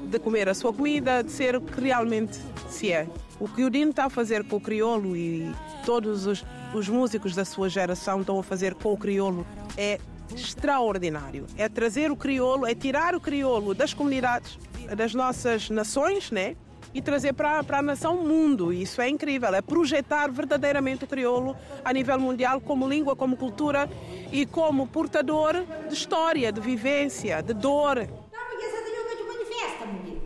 de 0.09 0.19
comer 0.19 0.49
a 0.49 0.53
sua 0.53 0.73
comida, 0.73 1.23
de 1.23 1.31
ser 1.31 1.55
o 1.55 1.61
que 1.61 1.81
realmente 1.81 2.39
se 2.69 2.91
é. 2.91 3.07
O 3.39 3.47
que 3.47 3.63
o 3.63 3.69
Dino 3.69 3.89
está 3.89 4.05
a 4.05 4.09
fazer 4.09 4.43
com 4.43 4.57
o 4.57 4.61
crioulo 4.61 5.15
e 5.15 5.51
todos 5.85 6.27
os, 6.27 6.45
os 6.73 6.87
músicos 6.87 7.33
da 7.33 7.43
sua 7.43 7.69
geração 7.69 8.21
estão 8.21 8.37
a 8.39 8.43
fazer 8.43 8.75
com 8.75 8.93
o 8.93 8.97
crioulo 8.97 9.45
é 9.75 9.99
extraordinário. 10.35 11.45
É 11.57 11.67
trazer 11.69 12.11
o 12.11 12.15
crioulo, 12.15 12.65
é 12.65 12.73
tirar 12.75 13.15
o 13.15 13.19
crioulo 13.19 13.73
das 13.73 13.93
comunidades, 13.93 14.57
das 14.95 15.13
nossas 15.13 15.69
nações, 15.69 16.31
né? 16.31 16.55
E 16.93 17.01
trazer 17.01 17.33
para, 17.33 17.63
para 17.63 17.77
a 17.79 17.81
nação 17.81 18.17
mundo. 18.17 18.73
Isso 18.73 19.01
é 19.01 19.07
incrível. 19.07 19.53
É 19.55 19.61
projetar 19.61 20.29
verdadeiramente 20.29 21.05
o 21.05 21.07
crioulo 21.07 21.55
a 21.85 21.93
nível 21.93 22.19
mundial 22.19 22.59
como 22.59 22.87
língua, 22.87 23.15
como 23.15 23.37
cultura 23.37 23.89
e 24.31 24.45
como 24.45 24.85
portador 24.87 25.63
de 25.87 25.93
história, 25.93 26.51
de 26.51 26.59
vivência, 26.59 27.41
de 27.41 27.53
dor. 27.53 27.95
Não, 27.95 28.05
porque 28.05 28.65
você 28.65 28.81
tem 28.81 28.99
um 28.99 29.17
de 29.17 29.23
manifesta, 29.23 29.85
mulher. 29.85 30.21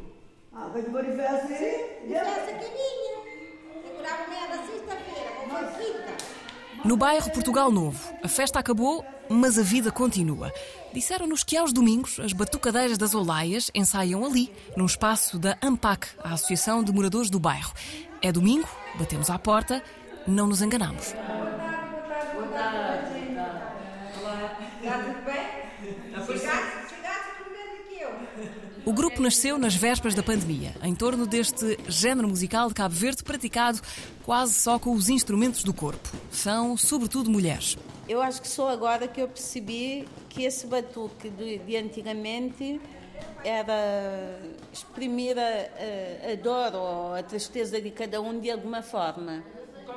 Ah, 0.53 0.69
de 0.73 0.89
manifesta, 0.89 1.47
sim. 1.47 1.85
Festa 2.09 2.53
que 2.53 2.65
vinha. 2.65 3.15
Segurava 3.85 4.27
meia 4.27 4.47
da 4.47 4.57
sexta-feira, 4.65 5.31
com 5.37 5.49
quinta. 5.77 6.14
No 6.85 6.95
bairro 6.95 7.31
Portugal 7.31 7.71
Novo, 7.71 8.13
a 8.21 8.27
festa 8.27 8.59
acabou, 8.59 9.03
mas 9.27 9.57
a 9.57 9.63
vida 9.63 9.91
continua. 9.91 10.53
Disseram-nos 10.93 11.43
que 11.43 11.57
aos 11.57 11.73
domingos 11.73 12.19
as 12.19 12.31
batucadeiras 12.31 12.95
das 12.95 13.15
Olaias 13.15 13.71
ensaiam 13.73 14.23
ali, 14.23 14.53
num 14.77 14.85
espaço 14.85 15.39
da 15.39 15.57
AMPAC, 15.63 16.09
a 16.23 16.35
Associação 16.35 16.83
de 16.83 16.93
Moradores 16.93 17.31
do 17.31 17.39
Bairro. 17.39 17.73
É 18.21 18.31
domingo, 18.31 18.69
batemos 18.99 19.31
à 19.31 19.39
porta, 19.39 19.83
não 20.27 20.45
nos 20.45 20.61
enganamos. 20.61 21.11
Boa 21.13 22.47
tarde. 22.53 23.35
Olá. 24.21 24.57
Está 24.83 24.99
tudo 24.99 25.25
bem? 25.25 26.27
Chegaste? 26.37 26.95
Chegaste 26.95 27.31
primeiro 27.41 27.83
que 27.89 27.99
eu. 27.99 28.74
O 28.85 28.93
grupo 28.93 29.19
nasceu 29.19 29.57
nas 29.57 29.75
vésperas 29.75 30.13
da 30.13 30.21
pandemia, 30.21 30.75
em 30.83 30.93
torno 30.93 31.25
deste 31.25 31.75
género 31.87 32.27
musical 32.27 32.67
de 32.67 32.75
Cabo 32.75 32.93
Verde 32.93 33.23
praticado 33.23 33.81
quase 34.23 34.53
só 34.53 34.77
com 34.77 34.91
os 34.91 35.09
instrumentos 35.09 35.63
do 35.63 35.73
corpo. 35.73 36.07
São, 36.29 36.77
sobretudo, 36.77 37.27
mulheres. 37.27 37.75
Eu 38.07 38.21
acho 38.21 38.39
que 38.39 38.47
só 38.47 38.69
agora 38.69 39.07
que 39.07 39.19
eu 39.19 39.27
percebi 39.27 40.07
que 40.29 40.43
esse 40.43 40.67
batuque 40.67 41.31
de, 41.31 41.57
de 41.57 41.75
antigamente 41.75 42.79
era 43.43 44.39
exprimir 44.71 45.35
a, 45.35 45.41
a, 45.41 46.33
a, 46.33 46.35
dor 46.35 46.75
ou 46.75 47.15
a 47.15 47.23
tristeza 47.23 47.81
de 47.81 47.89
cada 47.89 48.21
um 48.21 48.39
de 48.39 48.51
alguma 48.51 48.83
forma. 48.83 49.43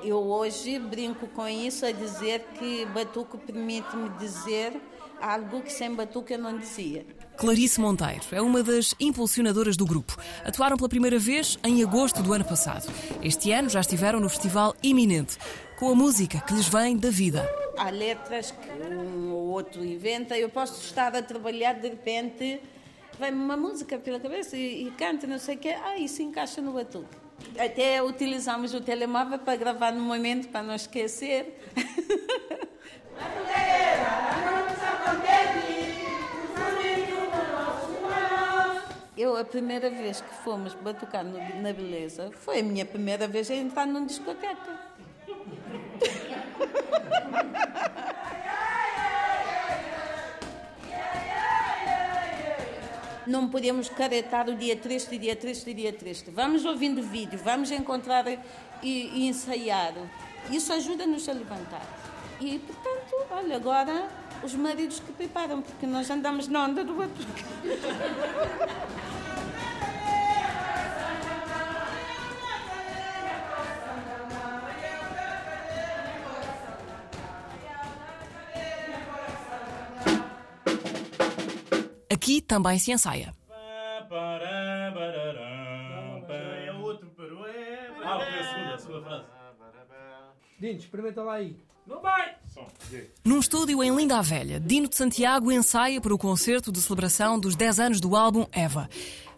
Eu 0.02 0.16
hoje 0.16 0.78
brinco 0.78 1.26
com 1.28 1.46
isso 1.46 1.84
a 1.84 1.92
dizer 1.92 2.42
que 2.58 2.86
batuque 2.86 3.36
permite-me 3.36 4.08
dizer 4.18 4.80
algo 5.20 5.62
que 5.62 5.72
sem 5.72 5.94
batuque 5.94 6.34
eu 6.34 6.38
não 6.38 6.58
dizia. 6.58 7.06
Clarice 7.36 7.80
Monteiro 7.80 8.24
é 8.32 8.42
uma 8.42 8.62
das 8.62 8.94
impulsionadoras 8.98 9.76
do 9.76 9.86
grupo. 9.86 10.16
Atuaram 10.44 10.76
pela 10.76 10.88
primeira 10.88 11.18
vez 11.18 11.56
em 11.62 11.82
agosto 11.82 12.22
do 12.22 12.32
ano 12.32 12.44
passado. 12.44 12.92
Este 13.22 13.52
ano 13.52 13.68
já 13.68 13.80
estiveram 13.80 14.18
no 14.18 14.28
Festival 14.28 14.74
Iminente, 14.82 15.38
com 15.78 15.90
a 15.90 15.94
música 15.94 16.40
que 16.40 16.54
lhes 16.54 16.68
vem 16.68 16.96
da 16.96 17.10
vida. 17.10 17.48
Há 17.76 17.90
letras 17.90 18.50
que 18.50 18.92
um 18.92 19.32
ou 19.32 19.48
outro 19.50 19.84
inventa, 19.84 20.36
eu 20.36 20.48
posso 20.48 20.82
estar 20.82 21.14
a 21.14 21.22
trabalhar, 21.22 21.74
de 21.74 21.88
repente 21.88 22.60
vem-me 23.20 23.40
uma 23.40 23.56
música 23.56 23.98
pela 23.98 24.18
cabeça 24.18 24.56
e, 24.56 24.88
e 24.88 24.90
canta, 24.92 25.26
não 25.26 25.38
sei 25.38 25.56
o 25.56 25.58
quê, 25.58 25.76
ah, 25.84 25.96
isso 25.96 26.22
encaixa 26.22 26.60
no 26.60 26.72
batuque. 26.72 27.16
Até 27.56 28.02
utilizamos 28.02 28.74
o 28.74 28.80
telemóvel 28.80 29.38
para 29.38 29.56
gravar 29.56 29.92
no 29.92 30.02
momento, 30.02 30.48
para 30.48 30.62
não 30.62 30.74
esquecer. 30.74 31.60
a 39.38 39.44
primeira 39.44 39.88
vez 39.88 40.20
que 40.20 40.34
fomos 40.42 40.74
batucar 40.74 41.24
no, 41.24 41.38
na 41.62 41.72
Beleza, 41.72 42.30
foi 42.32 42.60
a 42.60 42.62
minha 42.62 42.84
primeira 42.84 43.28
vez 43.28 43.50
a 43.50 43.54
entrar 43.54 43.86
numa 43.86 44.04
discoteca. 44.04 44.88
não 53.26 53.48
podemos 53.48 53.90
caretar 53.90 54.48
o 54.48 54.56
dia 54.56 54.74
triste, 54.74 55.18
dia 55.18 55.36
triste, 55.36 55.72
dia 55.74 55.92
triste. 55.92 56.30
Vamos 56.30 56.64
ouvindo 56.64 57.02
vídeo, 57.02 57.38
vamos 57.44 57.70
encontrar 57.70 58.24
e, 58.26 58.38
e 58.82 59.28
ensaiar. 59.28 59.92
Isso 60.50 60.72
ajuda-nos 60.72 61.28
a 61.28 61.32
levantar. 61.32 61.86
E, 62.40 62.58
portanto, 62.58 63.26
olha, 63.30 63.56
agora 63.56 64.08
os 64.42 64.54
maridos 64.54 65.00
que 65.00 65.12
preparam, 65.12 65.60
porque 65.60 65.86
nós 65.86 66.08
andamos 66.10 66.48
na 66.48 66.64
onda 66.64 66.82
do 66.82 66.94
batuque. 66.94 67.44
também 82.48 82.78
se 82.78 82.90
ensaia. 82.90 83.32
É 86.66 86.72
outro 86.80 87.08
peru. 87.10 87.44
Ah, 88.02 88.18
foi 88.18 88.38
a 88.40 88.44
segunda, 88.44 88.74
a 88.74 88.78
segunda 88.78 89.02
frase. 89.02 89.24
Dino, 90.58 90.78
experimenta 90.78 91.22
lá 91.22 91.34
aí. 91.34 91.54
Não 91.86 92.00
vai! 92.00 92.36
Num 93.24 93.38
estúdio 93.38 93.82
em 93.82 93.94
Linda 93.94 94.18
a 94.18 94.22
Velha, 94.22 94.58
Dino 94.58 94.88
de 94.88 94.96
Santiago 94.96 95.52
ensaia 95.52 96.00
para 96.00 96.12
o 96.12 96.18
concerto 96.18 96.72
de 96.72 96.80
celebração 96.80 97.38
dos 97.38 97.54
10 97.54 97.80
anos 97.80 98.00
do 98.00 98.16
álbum 98.16 98.46
Eva. 98.50 98.88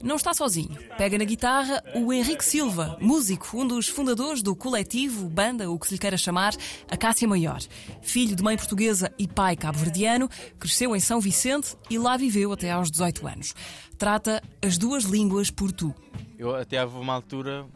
Não 0.03 0.17
está 0.17 0.33
sozinho. 0.33 0.77
Pega 0.97 1.19
na 1.19 1.25
guitarra 1.25 1.83
o 1.95 2.13
Henrique 2.13 2.45
Silva, 2.45 2.97
músico, 3.01 3.61
um 3.61 3.67
dos 3.67 3.87
fundadores 3.87 4.43
do 4.43 4.57
coletivo, 4.57 5.29
banda, 5.29 5.71
o 5.71 5.79
que 5.79 5.87
se 5.87 5.95
lhe 5.95 5.99
queira 5.99 6.17
chamar, 6.17 6.55
Acácia 6.91 7.29
Maior. 7.29 7.61
Filho 8.01 8.35
de 8.35 8.43
mãe 8.43 8.57
portuguesa 8.57 9.13
e 9.19 9.29
pai 9.29 9.57
cabo-verdiano, 9.57 10.29
cresceu 10.59 10.97
em 10.97 11.01
São 11.01 11.21
Vicente 11.21 11.77
e 11.91 11.99
lá 11.99 12.17
viveu 12.17 12.53
até 12.53 12.71
aos 12.71 12.91
18 12.91 13.27
anos. 13.27 13.55
Trata 13.99 14.43
as 14.63 14.79
duas 14.79 15.05
línguas 15.05 15.51
por 15.51 15.71
tu. 15.71 15.95
Eu 16.39 16.57
até 16.57 16.83
houve 16.83 16.97
uma 16.97 17.13
altura, 17.13 17.67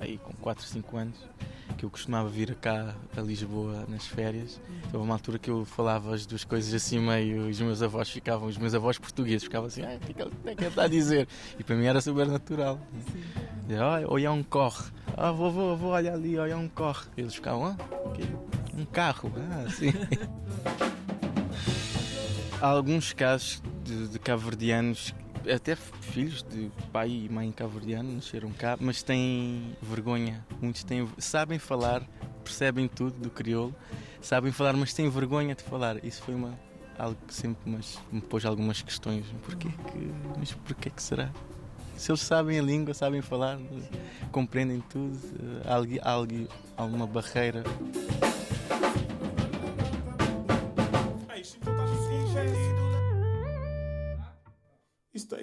aí 0.00 0.16
com 0.16 0.32
4, 0.32 0.64
5 0.64 0.96
anos, 0.96 1.18
que 1.76 1.84
eu 1.84 1.90
costumava 1.90 2.28
vir 2.28 2.54
cá 2.54 2.94
a 3.16 3.20
Lisboa 3.20 3.84
nas 3.88 4.06
férias. 4.06 4.60
Houve 4.92 5.04
uma 5.04 5.14
altura 5.14 5.38
que 5.38 5.50
eu 5.50 5.64
falava 5.64 6.14
as 6.14 6.26
duas 6.26 6.44
coisas 6.44 6.72
assim 6.74 6.98
meio, 6.98 7.48
os 7.48 7.60
meus 7.60 7.82
avós 7.82 8.08
ficavam, 8.10 8.48
os 8.48 8.56
meus 8.56 8.74
avós 8.74 8.98
portugueses 8.98 9.44
ficavam 9.44 9.66
assim, 9.66 9.82
ah, 9.82 9.96
o 9.96 10.00
que 10.00 10.12
é 10.12 10.54
que 10.54 10.62
ele 10.62 10.68
está 10.68 10.84
a 10.84 10.88
dizer? 10.88 11.28
E 11.58 11.64
para 11.64 11.76
mim 11.76 11.86
era 11.86 12.00
super 12.00 12.26
natural. 12.26 12.80
Oh, 14.08 14.14
olha 14.14 14.32
um 14.32 14.42
corre, 14.42 14.84
ah, 15.16 15.32
vou, 15.32 15.50
vou, 15.50 15.76
vou, 15.76 15.90
olha 15.90 16.12
ali, 16.12 16.38
olha 16.38 16.56
um 16.56 16.68
corre. 16.68 17.06
E 17.16 17.20
eles 17.22 17.34
ficavam, 17.34 17.66
ah, 17.66 17.76
um 18.76 18.84
carro, 18.84 19.32
ah, 19.36 19.70
sim. 19.70 19.92
Há 22.60 22.68
alguns 22.68 23.12
casos 23.12 23.62
de, 23.82 24.08
de 24.08 24.18
cabo-verdianos 24.18 25.14
até 25.52 25.76
filhos 25.76 26.42
de 26.42 26.70
pai 26.92 27.08
e 27.10 27.28
mãe 27.28 27.50
cabo-verdiano 27.52 28.12
nasceram 28.12 28.50
cá, 28.52 28.76
mas 28.80 29.02
têm 29.02 29.76
vergonha. 29.82 30.44
Muitos 30.60 30.84
têm, 30.84 31.08
sabem 31.18 31.58
falar, 31.58 32.02
percebem 32.42 32.88
tudo 32.88 33.18
do 33.18 33.30
crioulo, 33.30 33.74
sabem 34.20 34.52
falar, 34.52 34.74
mas 34.74 34.92
têm 34.94 35.08
vergonha 35.08 35.54
de 35.54 35.62
falar. 35.62 36.04
Isso 36.04 36.22
foi 36.22 36.34
uma, 36.34 36.58
algo 36.98 37.16
que 37.26 37.34
sempre 37.34 37.70
mas, 37.70 37.98
me 38.10 38.20
pôs 38.20 38.44
algumas 38.44 38.82
questões. 38.82 39.26
Porquê 39.42 39.68
que, 39.68 40.12
mas 40.38 40.52
porquê 40.52 40.90
que 40.90 41.02
será? 41.02 41.30
Se 41.96 42.10
eles 42.10 42.22
sabem 42.22 42.58
a 42.58 42.62
língua, 42.62 42.92
sabem 42.92 43.22
falar, 43.22 43.58
compreendem 44.32 44.80
tudo, 44.88 45.18
há, 45.64 45.76
há, 45.76 46.14
há 46.76 46.82
alguma 46.82 47.06
barreira. 47.06 47.62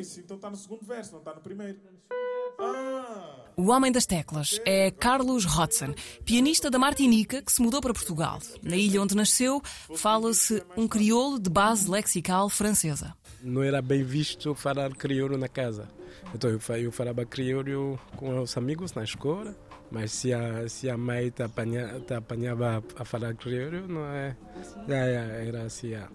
Isso, 0.01 0.19
então 0.19 0.35
está 0.35 0.49
no 0.49 0.57
segundo 0.57 0.83
verso, 0.83 1.11
não 1.11 1.19
está 1.19 1.33
no 1.35 1.41
primeiro. 1.41 1.77
Ah. 2.59 3.45
O 3.55 3.69
homem 3.69 3.91
das 3.91 4.07
teclas 4.07 4.59
é 4.65 4.89
Carlos 4.89 5.45
Hodson, 5.45 5.93
pianista 6.25 6.71
da 6.71 6.79
Martinica 6.79 7.41
que 7.43 7.51
se 7.51 7.61
mudou 7.61 7.79
para 7.79 7.93
Portugal. 7.93 8.39
Na 8.63 8.75
ilha 8.75 8.99
onde 8.99 9.15
nasceu, 9.15 9.61
fala-se 9.95 10.63
um 10.75 10.87
crioulo 10.87 11.39
de 11.39 11.51
base 11.51 11.87
lexical 11.87 12.49
francesa. 12.49 13.15
Não 13.43 13.61
era 13.61 13.79
bem 13.79 14.03
visto 14.03 14.55
falar 14.55 14.89
crioulo 14.95 15.37
na 15.37 15.47
casa. 15.47 15.87
Então 16.33 16.49
eu 16.49 16.91
falava 16.91 17.23
crioulo 17.23 17.99
com 18.15 18.39
os 18.41 18.57
amigos 18.57 18.93
na 18.93 19.03
escola 19.03 19.55
mas 19.91 20.11
se 20.11 20.33
a, 20.33 20.67
se 20.69 20.89
a 20.89 20.97
mãe 20.97 21.29
te, 21.29 21.43
apanha, 21.43 21.99
te 21.99 22.13
apanhava 22.13 22.83
a 22.95 23.05
falar 23.05 23.35
crioulo, 23.35 23.87
não 23.87 24.05
é? 24.05 24.35
é 24.87 25.47
era 25.47 25.63
assim. 25.63 25.93
É. 25.93 26.07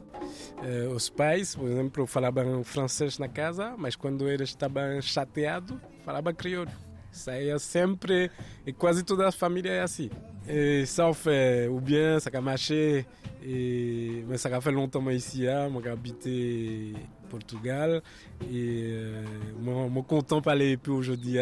Os 0.89 1.11
pais, 1.11 1.55
por 1.55 1.69
exemplo, 1.69 2.07
falavam 2.07 2.65
francês 2.65 3.19
na 3.19 3.29
casa, 3.29 3.75
mas 3.77 3.95
quando 3.95 4.29
eles 4.29 4.49
estavam 4.49 5.01
chateados, 5.03 5.77
falavam 6.05 6.35
crioulo. 6.35 6.71
Saía 7.13 7.59
sempre, 7.59 8.31
e 8.67 8.73
quase 8.73 9.03
toda 9.03 9.29
a 9.29 9.33
família 9.33 9.71
é 9.71 9.83
assim. 9.83 10.11
Et 10.49 10.87
sauf 10.87 11.27
euh, 11.27 11.69
ou 11.69 11.81
bien 11.81 12.21
ça 12.21 12.31
a 12.33 12.41
marché 12.41 13.05
et 13.45 14.25
mais 14.29 14.39
ça 14.39 14.49
a 14.55 14.61
fait 14.61 14.71
longtemps 14.71 15.09
ici 15.11 15.45
moi 15.71 15.83
j'ai 15.83 15.91
habité 15.91 16.93
Portugal 17.29 18.01
et 18.43 18.91
euh, 18.93 19.25
moi 19.59 19.89
moi 19.89 20.05
content 20.05 20.41
pour 20.41 20.53
aller 20.53 20.77
plus 20.77 20.93
aujourd'hui 20.93 21.39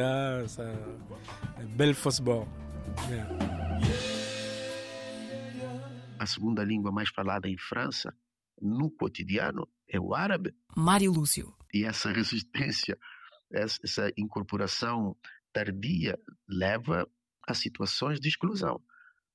ça 0.47 0.65
belle 1.77 1.95
football. 1.95 2.47
Yeah. 3.11 3.55
A 6.19 6.27
segunda 6.27 6.65
língua 6.65 6.91
mais 6.91 7.11
falada 7.11 7.49
em 7.49 7.59
França 7.59 8.15
no 8.63 8.91
cotidiano 8.91 9.69
é 9.87 10.01
o 10.01 10.15
árabe. 10.15 10.55
Mário 10.77 11.13
Lúcio. 11.13 11.55
E 11.73 11.85
essa 11.85 12.11
resistência, 12.13 12.97
essa 13.53 14.11
incorporação 14.17 15.17
tardia 15.53 16.19
leva 16.49 17.07
a 17.47 17.53
situações 17.55 18.21
de 18.21 18.29
exclusão. 18.29 18.81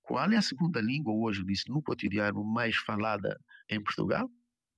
Qual 0.09 0.31
é 0.31 0.37
a 0.37 0.41
segunda 0.41 0.81
língua 0.81 1.13
hoje 1.13 1.45
no 1.67 1.83
cotidiano 1.83 2.43
mais 2.43 2.75
falada 2.77 3.39
em 3.69 3.79
Portugal? 3.79 4.27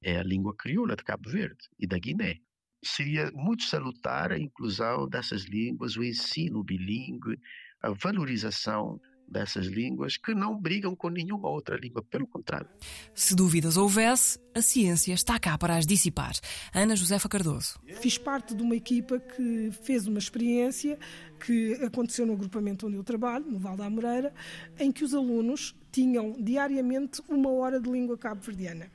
É 0.04 0.18
a 0.18 0.24
língua 0.24 0.54
crioula 0.54 0.94
de 0.94 1.06
Cabo 1.06 1.30
Verde 1.30 1.70
e 1.80 1.88
da 1.88 1.98
Guiné. 1.98 2.42
Seria 2.84 3.32
muito 3.32 3.64
salutar 3.64 4.34
a 4.34 4.38
inclusão 4.38 5.08
dessas 5.08 5.46
línguas, 5.46 5.96
o 5.96 6.04
ensino 6.04 6.62
bilíngue, 6.62 7.40
a 7.82 7.92
valorização 7.92 9.00
dessas 9.32 9.68
línguas 9.68 10.18
que 10.18 10.36
não 10.36 10.60
brigam 10.60 10.96
com 10.96 11.10
nenhuma 11.10 11.50
outra 11.50 11.78
língua, 11.78 12.04
pelo 12.04 12.28
contrário. 12.28 12.68
Se 13.16 13.34
dúvidas 13.36 13.78
houvesse, 13.78 14.38
a 14.54 14.62
ciência 14.62 15.14
está 15.14 15.40
cá 15.40 15.58
para 15.58 15.78
as 15.78 15.86
dissipar. 15.86 16.34
Ana 16.74 16.96
Josefa 16.96 17.30
Cardoso. 17.30 17.80
Fiz 18.02 18.18
parte 18.18 18.54
de 18.54 18.62
uma 18.62 18.76
equipa 18.76 19.20
que 19.20 19.72
fez 19.84 20.08
uma 20.08 20.20
experiência 20.20 21.00
que 21.46 21.74
aconteceu 21.76 22.26
no 22.26 22.34
agrupamento 22.34 22.88
onde 22.88 22.98
eu 22.98 23.04
trabalho, 23.04 23.46
no 23.46 23.58
Val 23.58 23.78
da 23.78 23.90
Moreira, 23.90 24.34
em 24.78 24.92
que 24.92 25.04
os 25.04 25.14
alunos 25.14 25.76
tinham 25.92 26.34
diariamente 26.40 27.22
uma 27.30 27.50
hora 27.50 27.80
de 27.80 27.90
língua 27.90 28.18
cabo-verdiana. 28.18 28.92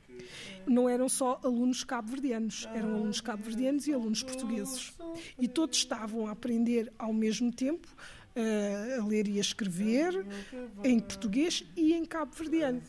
Não 0.66 0.88
eram 0.88 1.08
só 1.08 1.40
alunos 1.44 1.84
cabo-verdianos, 1.84 2.68
eram 2.74 2.94
alunos 2.94 3.20
cabo-verdianos 3.20 3.86
e 3.86 3.92
alunos 3.92 4.22
portugueses. 4.22 4.92
E 5.38 5.46
todos 5.46 5.78
estavam 5.78 6.26
a 6.26 6.32
aprender 6.32 6.92
ao 6.98 7.12
mesmo 7.12 7.52
tempo 7.52 7.86
a 8.36 9.04
ler 9.04 9.26
e 9.28 9.38
a 9.38 9.40
escrever 9.40 10.26
em 10.84 11.00
português 11.00 11.64
e 11.76 11.94
em 11.94 12.04
cabo-verdiano. 12.04 12.82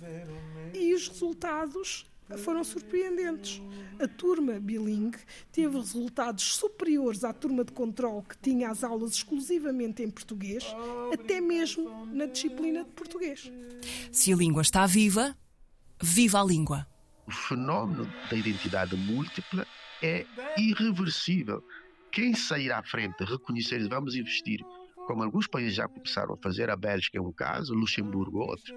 E 0.73 0.93
os 0.93 1.07
resultados 1.07 2.05
foram 2.37 2.63
surpreendentes. 2.63 3.61
A 3.99 4.07
turma 4.07 4.59
bilingue 4.59 5.17
teve 5.51 5.77
resultados 5.77 6.55
superiores 6.55 7.23
à 7.23 7.31
turma 7.33 7.63
de 7.63 7.71
controle 7.71 8.23
que 8.27 8.37
tinha 8.37 8.69
as 8.69 8.83
aulas 8.83 9.13
exclusivamente 9.13 10.03
em 10.03 10.09
português, 10.09 10.65
até 11.13 11.39
mesmo 11.39 12.05
na 12.07 12.25
disciplina 12.25 12.83
de 12.83 12.91
português. 12.91 13.51
Se 14.11 14.33
a 14.33 14.35
língua 14.35 14.61
está 14.61 14.85
viva, 14.85 15.35
viva 16.01 16.41
a 16.41 16.43
língua. 16.43 16.87
O 17.25 17.31
fenómeno 17.31 18.05
da 18.29 18.37
identidade 18.37 18.95
múltipla 18.95 19.65
é 20.01 20.25
irreversível. 20.57 21.63
Quem 22.11 22.33
sair 22.35 22.71
à 22.71 22.81
frente, 22.83 23.23
reconhecer, 23.23 23.87
vamos 23.87 24.15
investir, 24.15 24.63
como 25.07 25.23
alguns 25.23 25.47
países 25.47 25.75
já 25.75 25.87
começaram 25.87 26.33
a 26.33 26.37
fazer, 26.37 26.69
a 26.69 26.75
Bélgica 26.75 27.17
é 27.17 27.21
um 27.21 27.31
caso, 27.31 27.73
Luxemburgo 27.73 28.39
outro, 28.39 28.75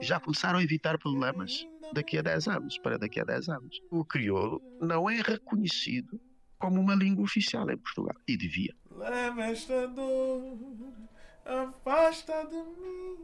já 0.00 0.20
começaram 0.20 0.58
a 0.58 0.62
evitar 0.62 0.98
problemas 0.98 1.66
daqui 1.94 2.18
a 2.18 2.22
10 2.22 2.48
anos, 2.48 2.78
para 2.78 2.98
daqui 2.98 3.18
a 3.18 3.24
10 3.24 3.48
anos. 3.48 3.80
O 3.90 4.04
crioulo 4.04 4.60
não 4.78 5.08
é 5.08 5.22
reconhecido 5.22 6.20
como 6.58 6.80
uma 6.80 6.94
língua 6.94 7.24
oficial 7.24 7.68
em 7.70 7.78
Portugal, 7.78 8.14
e 8.28 8.36
devia. 8.36 8.74
Leva 8.90 9.42
esta 9.44 9.88
dor, 9.88 10.58
afasta 11.44 12.46
de 12.46 12.56
mim, 12.56 13.16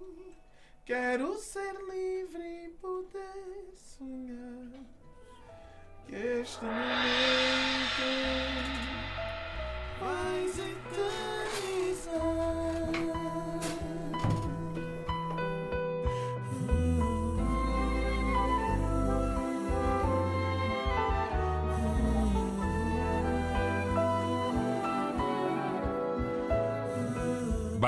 quero 0.86 1.36
ser 1.36 1.74
livre 1.90 2.42
e 2.42 2.68
poder 2.80 3.70
sonhar 3.74 4.70
que 6.06 6.16
este 6.16 6.64
momento 6.64 6.80
vais 10.00 10.29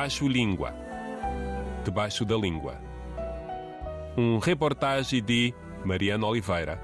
Baixo 0.03 0.27
Língua. 0.27 0.75
Debaixo 1.85 2.25
da 2.25 2.37
língua. 2.37 2.77
Um 4.19 4.39
reportagem 4.39 5.23
de 5.23 5.55
Mariana 5.85 6.27
Oliveira. 6.27 6.83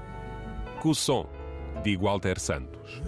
Com 0.79 0.91
o 0.91 0.95
som 0.95 1.27
de 1.83 1.97
Walter 1.97 2.39
Santos. 2.39 3.01